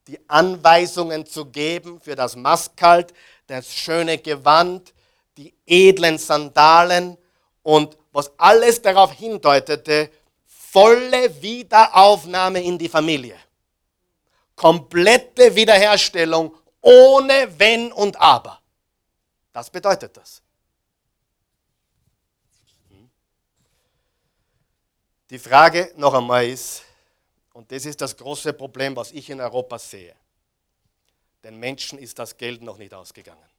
[0.07, 3.13] die Anweisungen zu geben für das Maskalt,
[3.47, 4.93] das schöne Gewand,
[5.37, 7.17] die edlen Sandalen
[7.63, 10.09] und was alles darauf hindeutete,
[10.45, 13.37] volle Wiederaufnahme in die Familie.
[14.55, 18.59] Komplette Wiederherstellung ohne Wenn und Aber.
[19.53, 20.41] Das bedeutet das.
[25.29, 26.83] Die Frage noch einmal ist,
[27.57, 30.13] und das ist das große Problem, was ich in Europa sehe.
[31.43, 33.49] Den Menschen ist das Geld noch nicht ausgegangen.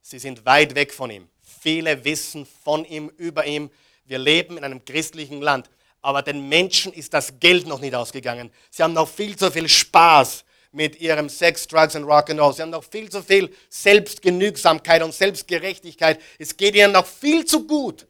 [0.00, 1.28] Sie sind weit weg von ihm.
[1.40, 3.70] Viele wissen von ihm, über ihm.
[4.06, 5.70] Wir leben in einem christlichen Land.
[6.00, 8.50] Aber den Menschen ist das Geld noch nicht ausgegangen.
[8.72, 12.54] Sie haben noch viel zu viel Spaß mit ihrem Sex, Drugs und Rock'n'Roll.
[12.54, 16.20] Sie haben noch viel zu viel Selbstgenügsamkeit und Selbstgerechtigkeit.
[16.40, 18.08] Es geht ihnen noch viel zu gut.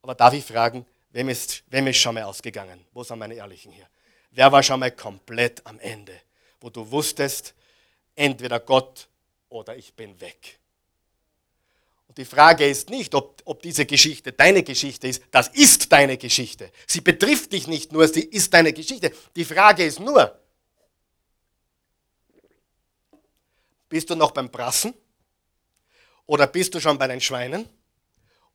[0.00, 2.84] Aber darf ich fragen, Wem ist, wem ist schon mal ausgegangen?
[2.92, 3.88] Wo sind meine Ehrlichen hier?
[4.30, 6.20] Wer war schon mal komplett am Ende?
[6.60, 7.54] Wo du wusstest,
[8.14, 9.08] entweder Gott
[9.48, 10.58] oder ich bin weg.
[12.08, 15.22] Und die Frage ist nicht, ob, ob diese Geschichte deine Geschichte ist.
[15.30, 16.70] Das ist deine Geschichte.
[16.86, 19.12] Sie betrifft dich nicht nur, sie ist deine Geschichte.
[19.36, 20.38] Die Frage ist nur,
[23.88, 24.94] bist du noch beim Brassen?
[26.26, 27.68] Oder bist du schon bei den Schweinen?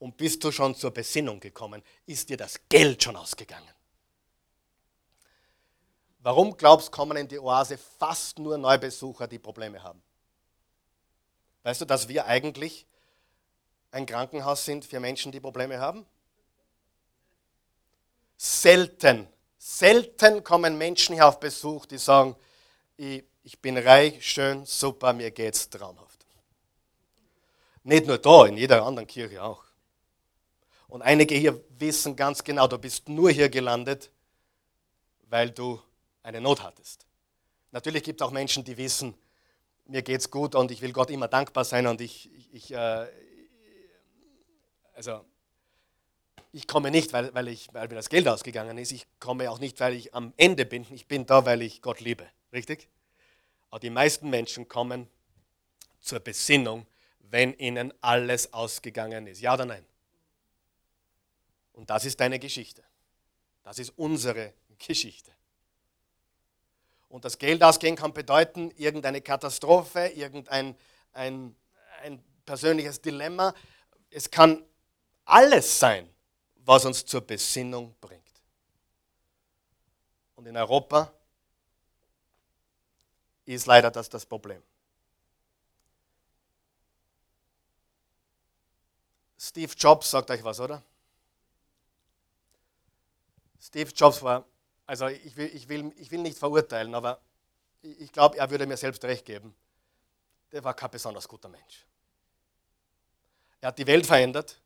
[0.03, 1.81] Und bist du schon zur Besinnung gekommen?
[2.05, 3.69] Ist dir das Geld schon ausgegangen?
[6.19, 10.03] Warum glaubst du, kommen in die Oase fast nur Neubesucher, die Probleme haben?
[11.63, 12.85] Weißt du, dass wir eigentlich
[13.91, 16.05] ein Krankenhaus sind für Menschen, die Probleme haben?
[18.35, 22.35] Selten, selten kommen Menschen hier auf Besuch, die sagen,
[22.97, 26.25] ich, ich bin reich, schön, super, mir geht's traumhaft.
[27.83, 29.63] Nicht nur da, in jeder anderen Kirche auch.
[30.93, 34.11] Und einige hier wissen ganz genau, du bist nur hier gelandet,
[35.23, 35.81] weil du
[36.21, 37.07] eine Not hattest.
[37.71, 39.15] Natürlich gibt es auch Menschen, die wissen,
[39.85, 42.71] mir geht es gut und ich will Gott immer dankbar sein und ich, ich, ich
[42.75, 43.07] äh,
[44.93, 45.25] also
[46.51, 48.91] ich komme nicht, weil, weil, ich, weil mir das Geld ausgegangen ist.
[48.91, 50.85] Ich komme auch nicht, weil ich am Ende bin.
[50.91, 52.27] Ich bin da, weil ich Gott liebe.
[52.51, 52.87] Richtig?
[53.71, 55.07] Aber die meisten Menschen kommen
[56.01, 56.85] zur Besinnung,
[57.19, 59.41] wenn ihnen alles ausgegangen ist.
[59.41, 59.83] Ja oder nein?
[61.73, 62.83] Und das ist deine Geschichte.
[63.63, 65.31] Das ist unsere Geschichte.
[67.09, 70.75] Und das Geld ausgehen kann bedeuten, irgendeine Katastrophe, irgendein
[71.13, 71.55] ein,
[72.01, 73.53] ein persönliches Dilemma.
[74.09, 74.63] Es kann
[75.25, 76.09] alles sein,
[76.55, 78.23] was uns zur Besinnung bringt.
[80.35, 81.13] Und in Europa
[83.45, 84.61] ist leider das das Problem.
[89.37, 90.81] Steve Jobs sagt euch was, oder?
[93.65, 94.45] Steve Jobs war,
[94.85, 97.21] also ich will, ich will, ich will nicht verurteilen, aber
[97.81, 99.55] ich glaube, er würde mir selbst recht geben.
[100.51, 101.85] Der war kein besonders guter Mensch.
[103.61, 104.59] Er hat die Welt verändert.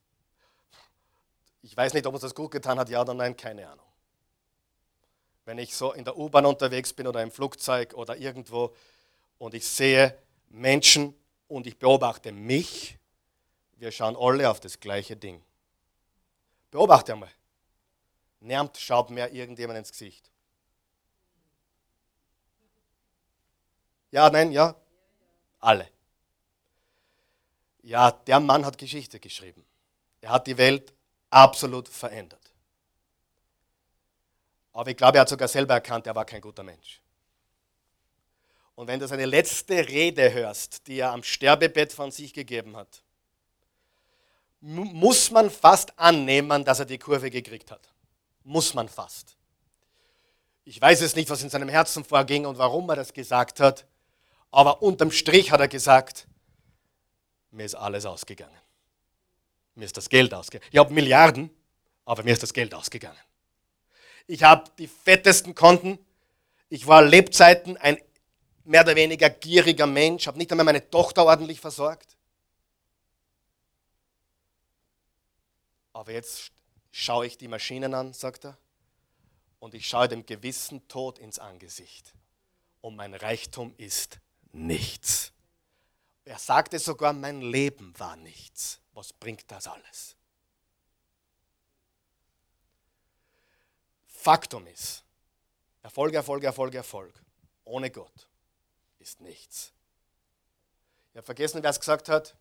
[1.61, 3.85] Ich weiß nicht, ob uns das gut getan hat, ja oder nein, keine Ahnung.
[5.45, 8.75] Wenn ich so in der U-Bahn unterwegs bin oder im Flugzeug oder irgendwo
[9.37, 10.17] und ich sehe
[10.49, 11.13] Menschen
[11.47, 12.97] und ich beobachte mich,
[13.75, 15.43] wir schauen alle auf das gleiche Ding.
[16.71, 17.31] Beobachte einmal.
[18.39, 20.29] Niemand schaut mehr irgendjemand ins Gesicht.
[24.11, 24.75] Ja, nein, ja?
[25.59, 25.89] Alle.
[27.81, 29.65] Ja, der Mann hat Geschichte geschrieben.
[30.21, 30.93] Er hat die Welt
[31.29, 32.53] absolut verändert.
[34.73, 37.01] Aber ich glaube, er hat sogar selber erkannt, er war kein guter Mensch.
[38.75, 43.01] Und wenn du seine letzte Rede hörst, die er am Sterbebett von sich gegeben hat,
[44.61, 47.89] muss man fast annehmen, dass er die Kurve gekriegt hat.
[48.47, 49.35] Muss man fast.
[50.63, 53.85] Ich weiß es nicht, was in seinem Herzen vorging und warum er das gesagt hat,
[54.51, 56.29] aber unterm Strich hat er gesagt,
[57.51, 58.57] mir ist alles ausgegangen.
[59.75, 60.69] Mir ist das Geld ausgegangen.
[60.71, 61.49] Ich habe Milliarden,
[62.05, 63.19] aber mir ist das Geld ausgegangen.
[64.27, 65.99] Ich habe die fettesten Konten.
[66.69, 67.97] Ich war Lebzeiten ein
[68.63, 72.15] mehr oder weniger gieriger Mensch, habe nicht einmal meine Tochter ordentlich versorgt.
[75.91, 76.53] Aber jetzt
[76.97, 78.57] schaue ich die Maschinen an, sagt er,
[79.59, 82.13] und ich schaue dem gewissen Tod ins Angesicht.
[82.81, 84.19] Und mein Reichtum ist
[84.51, 85.31] nichts.
[86.25, 88.79] Er sagte sogar, mein Leben war nichts.
[88.93, 90.15] Was bringt das alles?
[94.07, 95.03] Faktum ist,
[95.83, 97.13] Erfolg, Erfolg, Erfolg, Erfolg
[97.63, 98.27] ohne Gott
[98.99, 99.71] ist nichts.
[101.11, 102.35] Ich habe vergessen, wer es gesagt hat,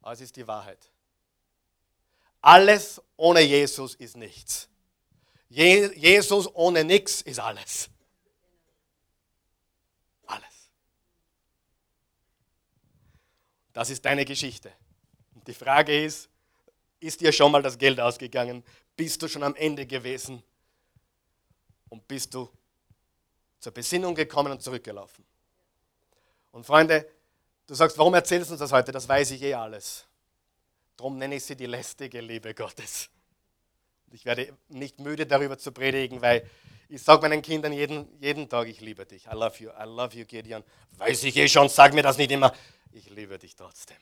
[0.00, 0.90] aber es ist die Wahrheit.
[2.40, 4.68] Alles ohne Jesus ist nichts.
[5.48, 7.88] Je Jesus ohne nichts ist alles.
[10.26, 10.70] Alles.
[13.72, 14.72] Das ist deine Geschichte.
[15.34, 16.28] Und die Frage ist,
[17.00, 18.64] ist dir schon mal das Geld ausgegangen?
[18.96, 20.42] Bist du schon am Ende gewesen?
[21.88, 22.50] Und bist du
[23.60, 25.24] zur Besinnung gekommen und zurückgelaufen?
[26.52, 27.06] Und Freunde,
[27.66, 28.92] du sagst, warum erzählst du uns das heute?
[28.92, 30.06] Das weiß ich eh alles.
[30.96, 33.10] Darum nenne ich sie die lästige Liebe Gottes.
[34.12, 36.48] Ich werde nicht müde darüber zu predigen, weil
[36.88, 39.26] ich sage meinen Kindern jeden, jeden Tag, ich liebe dich.
[39.26, 40.62] I love you, I love you, Gideon.
[40.96, 42.54] Weiß ich eh schon, sag mir das nicht immer.
[42.92, 43.96] Ich liebe dich trotzdem.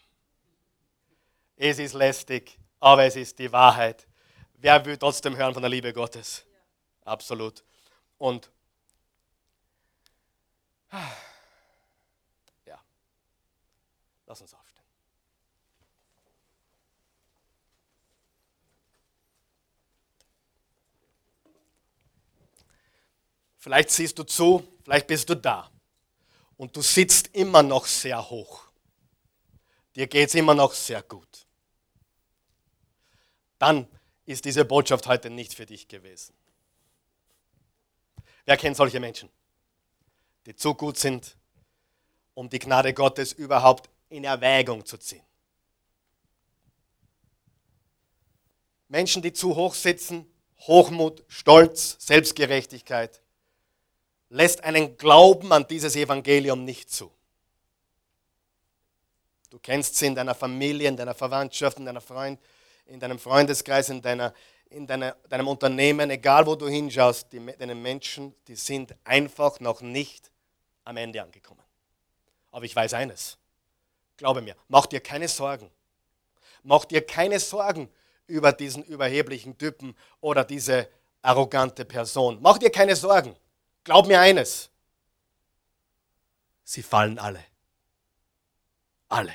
[1.57, 4.07] Es ist lästig, aber es ist die Wahrheit.
[4.55, 6.45] Wer will trotzdem hören von der Liebe Gottes?
[7.05, 7.65] Absolut.
[8.19, 8.51] Und
[12.67, 12.81] ja,
[14.27, 14.74] lass uns aufstehen.
[23.65, 25.71] Vielleicht siehst du zu, vielleicht bist du da
[26.59, 28.65] und du sitzt immer noch sehr hoch.
[29.97, 31.47] Dir geht es immer noch sehr gut.
[33.59, 33.89] Dann
[34.27, 36.35] ist diese Botschaft heute nicht für dich gewesen.
[38.45, 39.31] Wer kennt solche Menschen,
[40.45, 41.35] die zu gut sind,
[42.35, 45.25] um die Gnade Gottes überhaupt in Erwägung zu ziehen?
[48.89, 53.24] Menschen, die zu hoch sitzen, Hochmut, Stolz, Selbstgerechtigkeit,
[54.35, 57.13] lässt einen Glauben an dieses Evangelium nicht zu.
[59.49, 62.41] Du kennst sie in deiner Familie, in deiner Verwandtschaft, in, deiner Freund,
[62.87, 64.35] in deinem Freundeskreis, in, deiner,
[64.71, 69.81] in deiner, deinem Unternehmen, egal wo du hinschaust, die, deine Menschen, die sind einfach noch
[69.81, 70.33] nicht
[70.83, 71.63] am Ende angekommen.
[72.51, 73.39] Aber ich weiß eines,
[74.17, 75.71] glaube mir, mach dir keine Sorgen.
[76.65, 77.89] Mach dir keine Sorgen
[78.27, 80.89] über diesen überheblichen Typen oder diese
[81.23, 82.39] arrogante Person.
[82.41, 83.37] Mach dir keine Sorgen.
[83.85, 84.71] Glaub mir eines,
[86.65, 87.45] sie fallen alle.
[89.09, 89.35] Alle.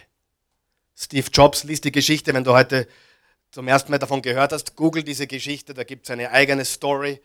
[0.95, 2.87] Steve Jobs liest die Geschichte, wenn du heute
[3.51, 7.21] zum ersten Mal davon gehört hast, google diese Geschichte, da gibt es eine eigene Story,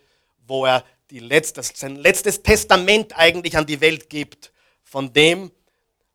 [0.46, 4.52] wo er die letzte, sein letztes Testament eigentlich an die Welt gibt,
[4.82, 5.50] von dem,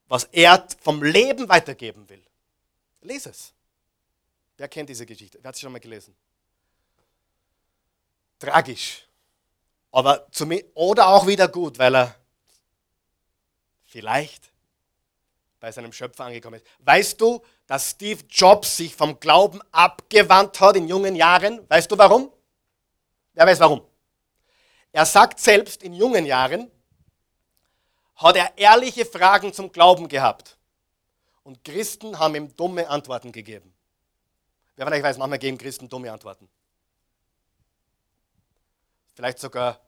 [0.07, 2.23] was er vom Leben weitergeben will.
[3.01, 3.53] Lies es.
[4.57, 5.39] Wer kennt diese Geschichte?
[5.41, 6.15] Wer hat sie schon mal gelesen?
[8.39, 9.08] Tragisch.
[9.91, 10.27] Aber
[10.75, 12.15] oder auch wieder gut, weil er
[13.85, 14.51] vielleicht
[15.59, 16.65] bei seinem Schöpfer angekommen ist.
[16.79, 21.67] Weißt du, dass Steve Jobs sich vom Glauben abgewandt hat in jungen Jahren?
[21.69, 22.31] Weißt du warum?
[23.33, 23.81] Wer weiß warum?
[24.91, 26.71] Er sagt selbst in jungen Jahren,
[28.15, 30.57] hat er ehrliche Fragen zum Glauben gehabt.
[31.43, 33.73] Und Christen haben ihm dumme Antworten gegeben.
[34.75, 36.49] Wer von euch weiß, manchmal geben Christen dumme Antworten.
[39.19, 39.81] Vielleicht sogar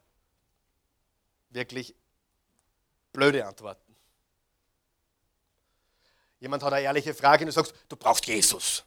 [1.52, 1.96] wirklich
[3.14, 3.96] blöde Antworten.
[6.42, 8.84] Jemand hat eine ehrliche Frage und du sagst, du brauchst Jesus.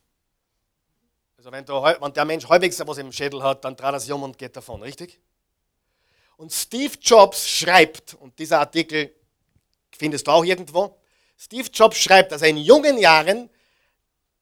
[1.39, 4.13] Also wenn, du, wenn der Mensch halbwegs was im Schädel hat, dann dreht er sich
[4.13, 5.19] um und geht davon, richtig?
[6.37, 9.15] Und Steve Jobs schreibt, und dieser Artikel
[9.97, 11.01] findest du auch irgendwo,
[11.39, 13.49] Steve Jobs schreibt, dass er in jungen Jahren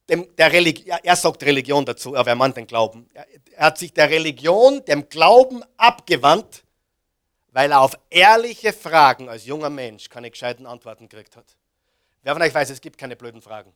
[0.08, 3.08] dem, der Religion, er sagt Religion dazu, aber er meint den Glauben.
[3.14, 6.64] Er, er hat sich der Religion, dem Glauben abgewandt,
[7.52, 11.56] weil er auf ehrliche Fragen als junger Mensch keine gescheiten Antworten gekriegt hat.
[12.22, 13.72] Wer von euch weiß, es gibt keine blöden Fragen.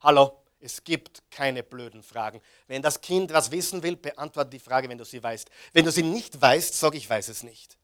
[0.00, 0.38] Hallo?
[0.64, 2.40] Es gibt keine blöden Fragen.
[2.68, 5.50] Wenn das Kind was wissen will, beantworte die Frage, wenn du sie weißt.
[5.72, 7.76] Wenn du sie nicht weißt, sag ich weiß es nicht.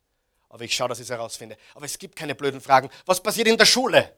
[0.48, 1.56] Aber ich schaue, dass ich es herausfinde.
[1.74, 2.88] Aber es gibt keine blöden Fragen.
[3.04, 4.14] Was passiert in der Schule?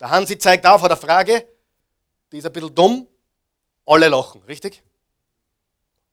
[0.00, 1.46] Der Hansi zeigt auf vor der Frage,
[2.32, 3.06] die ist ein bisschen dumm,
[3.84, 4.82] alle lachen, richtig?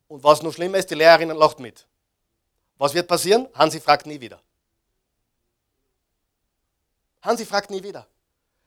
[0.08, 1.86] Und was noch schlimmer ist, die Lehrerin lacht mit.
[2.76, 3.48] Was wird passieren?
[3.54, 4.40] Hansi fragt nie wieder.
[7.22, 8.06] Hansi fragt nie wieder.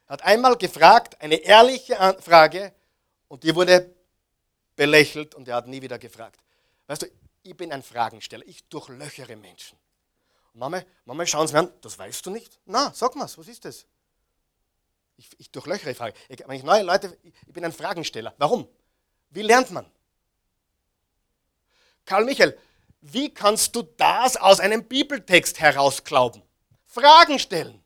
[0.07, 2.73] Er hat einmal gefragt, eine ehrliche Frage,
[3.27, 3.93] und die wurde
[4.75, 6.39] belächelt und er hat nie wieder gefragt.
[6.87, 7.07] Weißt du,
[7.43, 8.45] ich bin ein Fragensteller.
[8.47, 9.77] Ich durchlöchere Menschen.
[10.53, 12.59] Und Mama, Mama schauen sie mir an, das weißt du nicht?
[12.65, 13.85] Na, sag mal, was ist das?
[15.17, 16.13] Ich, ich durchlöchere die Frage.
[16.29, 18.33] Ich, wenn ich neue Leute, ich bin ein Fragensteller.
[18.37, 18.67] Warum?
[19.31, 19.85] Wie lernt man?
[22.05, 22.57] Karl Michael,
[23.01, 26.41] wie kannst du das aus einem Bibeltext herausglauben?
[26.85, 27.83] Fragen stellen.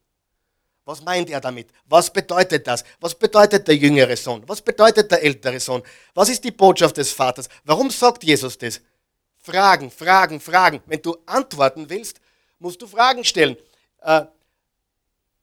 [0.85, 1.69] Was meint er damit?
[1.85, 2.83] Was bedeutet das?
[2.99, 4.43] Was bedeutet der jüngere Sohn?
[4.47, 5.83] Was bedeutet der ältere Sohn?
[6.13, 7.47] Was ist die Botschaft des Vaters?
[7.63, 8.81] Warum sagt Jesus das?
[9.37, 10.81] Fragen, Fragen, Fragen.
[10.85, 12.19] Wenn du antworten willst,
[12.59, 13.57] musst du Fragen stellen.
[14.01, 14.25] Äh,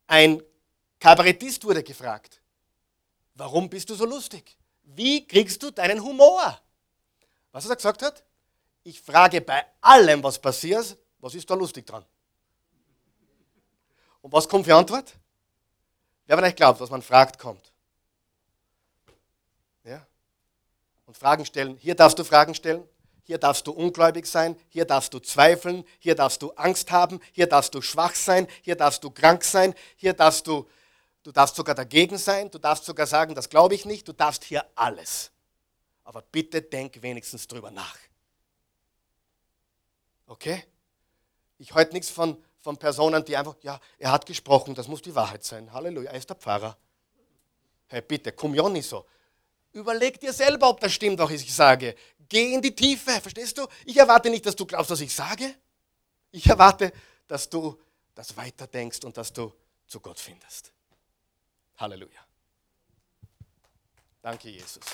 [0.07, 0.43] ein
[0.99, 2.41] Kabarettist wurde gefragt,
[3.35, 4.57] warum bist du so lustig?
[4.83, 6.61] Wie kriegst du deinen Humor?
[7.53, 8.25] Was er gesagt hat?
[8.83, 12.05] Ich frage bei allem, was passiert, was ist da lustig dran?
[14.23, 15.15] Und was kommt für Antwort?
[16.27, 17.73] Wer von euch glaubt, was man fragt, kommt?
[19.85, 20.07] Ja?
[21.07, 21.77] Und Fragen stellen.
[21.77, 22.87] Hier darfst du Fragen stellen.
[23.23, 24.59] Hier darfst du ungläubig sein.
[24.69, 25.85] Hier darfst du zweifeln.
[25.99, 27.21] Hier darfst du Angst haben.
[27.33, 28.47] Hier darfst du schwach sein.
[28.63, 29.75] Hier darfst du krank sein.
[29.97, 30.69] Hier darfst du,
[31.23, 32.51] du darfst sogar dagegen sein.
[32.51, 34.07] Du darfst sogar sagen, das glaube ich nicht.
[34.07, 35.31] Du darfst hier alles.
[36.05, 37.97] Aber bitte denk wenigstens drüber nach.
[40.27, 40.65] Okay?
[41.59, 45.15] Ich halte nichts von von Personen, die einfach, ja, er hat gesprochen, das muss die
[45.15, 45.73] Wahrheit sein.
[45.73, 46.77] Halleluja, er ist der Pfarrer.
[47.87, 49.07] Hey, bitte, komm ja nicht so.
[49.73, 51.95] Überleg dir selber, ob das stimmt, was ich sage.
[52.29, 53.67] Geh in die Tiefe, verstehst du?
[53.87, 55.55] Ich erwarte nicht, dass du glaubst, was ich sage.
[56.31, 56.93] Ich erwarte,
[57.27, 57.81] dass du
[58.15, 59.53] das weiterdenkst und dass du
[59.87, 60.73] zu Gott findest.
[61.79, 62.21] Halleluja.
[64.21, 64.85] Danke, Jesus.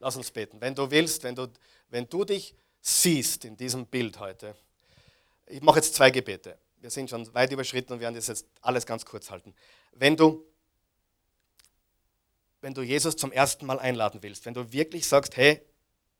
[0.00, 0.60] Lass uns beten.
[0.60, 1.48] Wenn du willst, wenn du
[1.90, 4.54] wenn du dich siehst in diesem Bild heute,
[5.46, 6.58] ich mache jetzt zwei Gebete.
[6.80, 9.54] Wir sind schon weit überschritten und werden das jetzt alles ganz kurz halten.
[9.92, 10.44] Wenn du,
[12.60, 15.60] wenn du Jesus zum ersten Mal einladen willst, wenn du wirklich sagst, hey,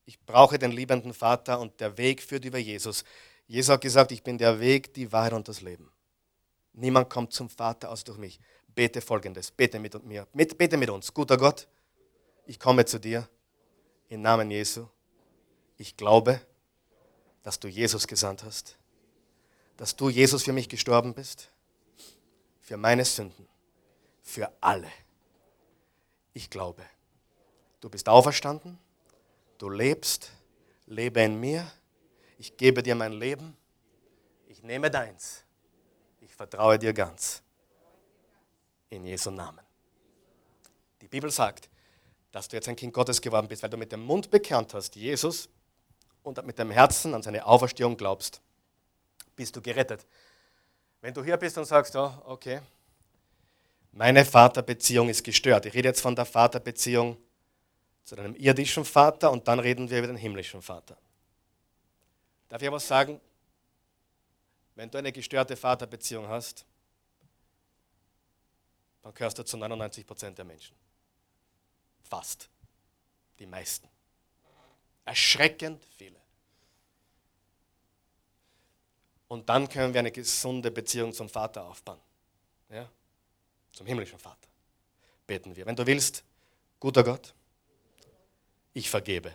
[0.05, 3.03] ich brauche den liebenden Vater und der Weg führt über Jesus.
[3.49, 5.91] Jesus hat gesagt, ich bin der Weg, die Wahrheit und das Leben.
[6.71, 8.39] Niemand kommt zum Vater aus durch mich.
[8.73, 11.13] Bete folgendes, bete mit mir, bete mit uns.
[11.13, 11.67] Guter Gott,
[12.45, 13.27] ich komme zu dir
[14.07, 14.87] im Namen Jesu
[15.79, 16.41] ich glaube,
[17.41, 18.77] dass du Jesus gesandt hast,
[19.77, 21.49] dass du Jesus für mich gestorben bist,
[22.61, 23.47] für meine Sünden,
[24.21, 24.91] für alle.
[26.33, 26.83] Ich glaube,
[27.79, 28.77] du bist auferstanden,
[29.57, 30.31] du lebst,
[30.85, 31.71] lebe in mir,
[32.39, 33.55] ich gebe dir mein Leben,
[34.47, 35.43] ich nehme deins,
[36.21, 37.43] ich vertraue dir ganz.
[38.89, 39.63] In Jesu Namen.
[41.01, 41.69] Die Bibel sagt,
[42.31, 44.95] dass du jetzt ein Kind Gottes geworden bist, weil du mit dem Mund bekannt hast,
[44.95, 45.47] Jesus
[46.23, 48.41] und mit dem Herzen an seine Auferstehung glaubst,
[49.35, 50.07] bist du gerettet.
[51.01, 52.61] Wenn du hier bist und sagst, oh, okay,
[53.91, 55.65] meine Vaterbeziehung ist gestört.
[55.65, 57.17] Ich rede jetzt von der Vaterbeziehung
[58.05, 60.97] zu deinem irdischen Vater und dann reden wir über den himmlischen Vater.
[62.49, 63.21] Darf ich was sagen?
[64.75, 66.65] Wenn du eine gestörte Vaterbeziehung hast,
[69.01, 70.75] dann gehörst du zu 99 Prozent der Menschen.
[72.03, 72.49] Fast.
[73.37, 73.87] Die meisten.
[75.05, 76.19] Erschreckend viele.
[79.27, 81.99] Und dann können wir eine gesunde Beziehung zum Vater aufbauen.
[82.69, 82.89] Ja?
[83.71, 84.47] Zum himmlischen Vater.
[85.27, 85.65] Beten wir.
[85.65, 86.23] Wenn du willst,
[86.79, 87.33] guter Gott,
[88.73, 89.33] ich vergebe.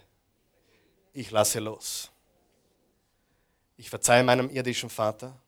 [1.13, 2.11] Ich lasse los.
[3.77, 5.39] Ich verzeihe meinem irdischen Vater.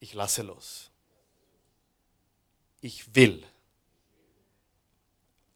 [0.00, 0.90] Ich lasse los.
[2.80, 3.44] Ich will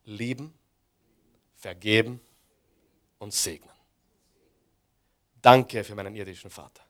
[0.05, 0.55] lieben,
[1.57, 2.21] vergeben
[3.19, 3.75] und segnen.
[5.43, 6.83] Danke für meinen irdischen Vater.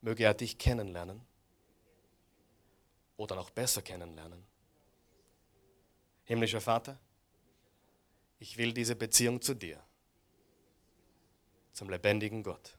[0.00, 1.20] Möge er dich kennenlernen
[3.16, 4.44] oder noch besser kennenlernen.
[6.24, 6.98] Himmlischer Vater,
[8.38, 9.82] ich will diese Beziehung zu dir,
[11.76, 12.74] zum lebendigen Gott,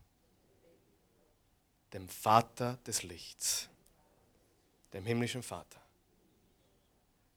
[1.93, 3.69] dem Vater des Lichts,
[4.91, 5.79] dem himmlischen Vater.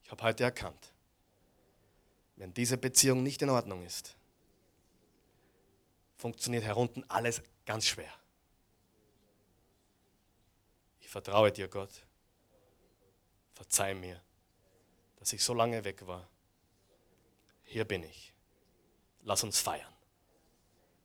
[0.03, 0.91] Ich habe heute erkannt,
[2.35, 4.15] wenn diese Beziehung nicht in Ordnung ist,
[6.17, 8.11] funktioniert herunten alles ganz schwer.
[10.99, 12.07] Ich vertraue dir, Gott.
[13.53, 14.19] Verzeih mir,
[15.17, 16.27] dass ich so lange weg war.
[17.65, 18.33] Hier bin ich.
[19.21, 20.00] Lass uns feiern.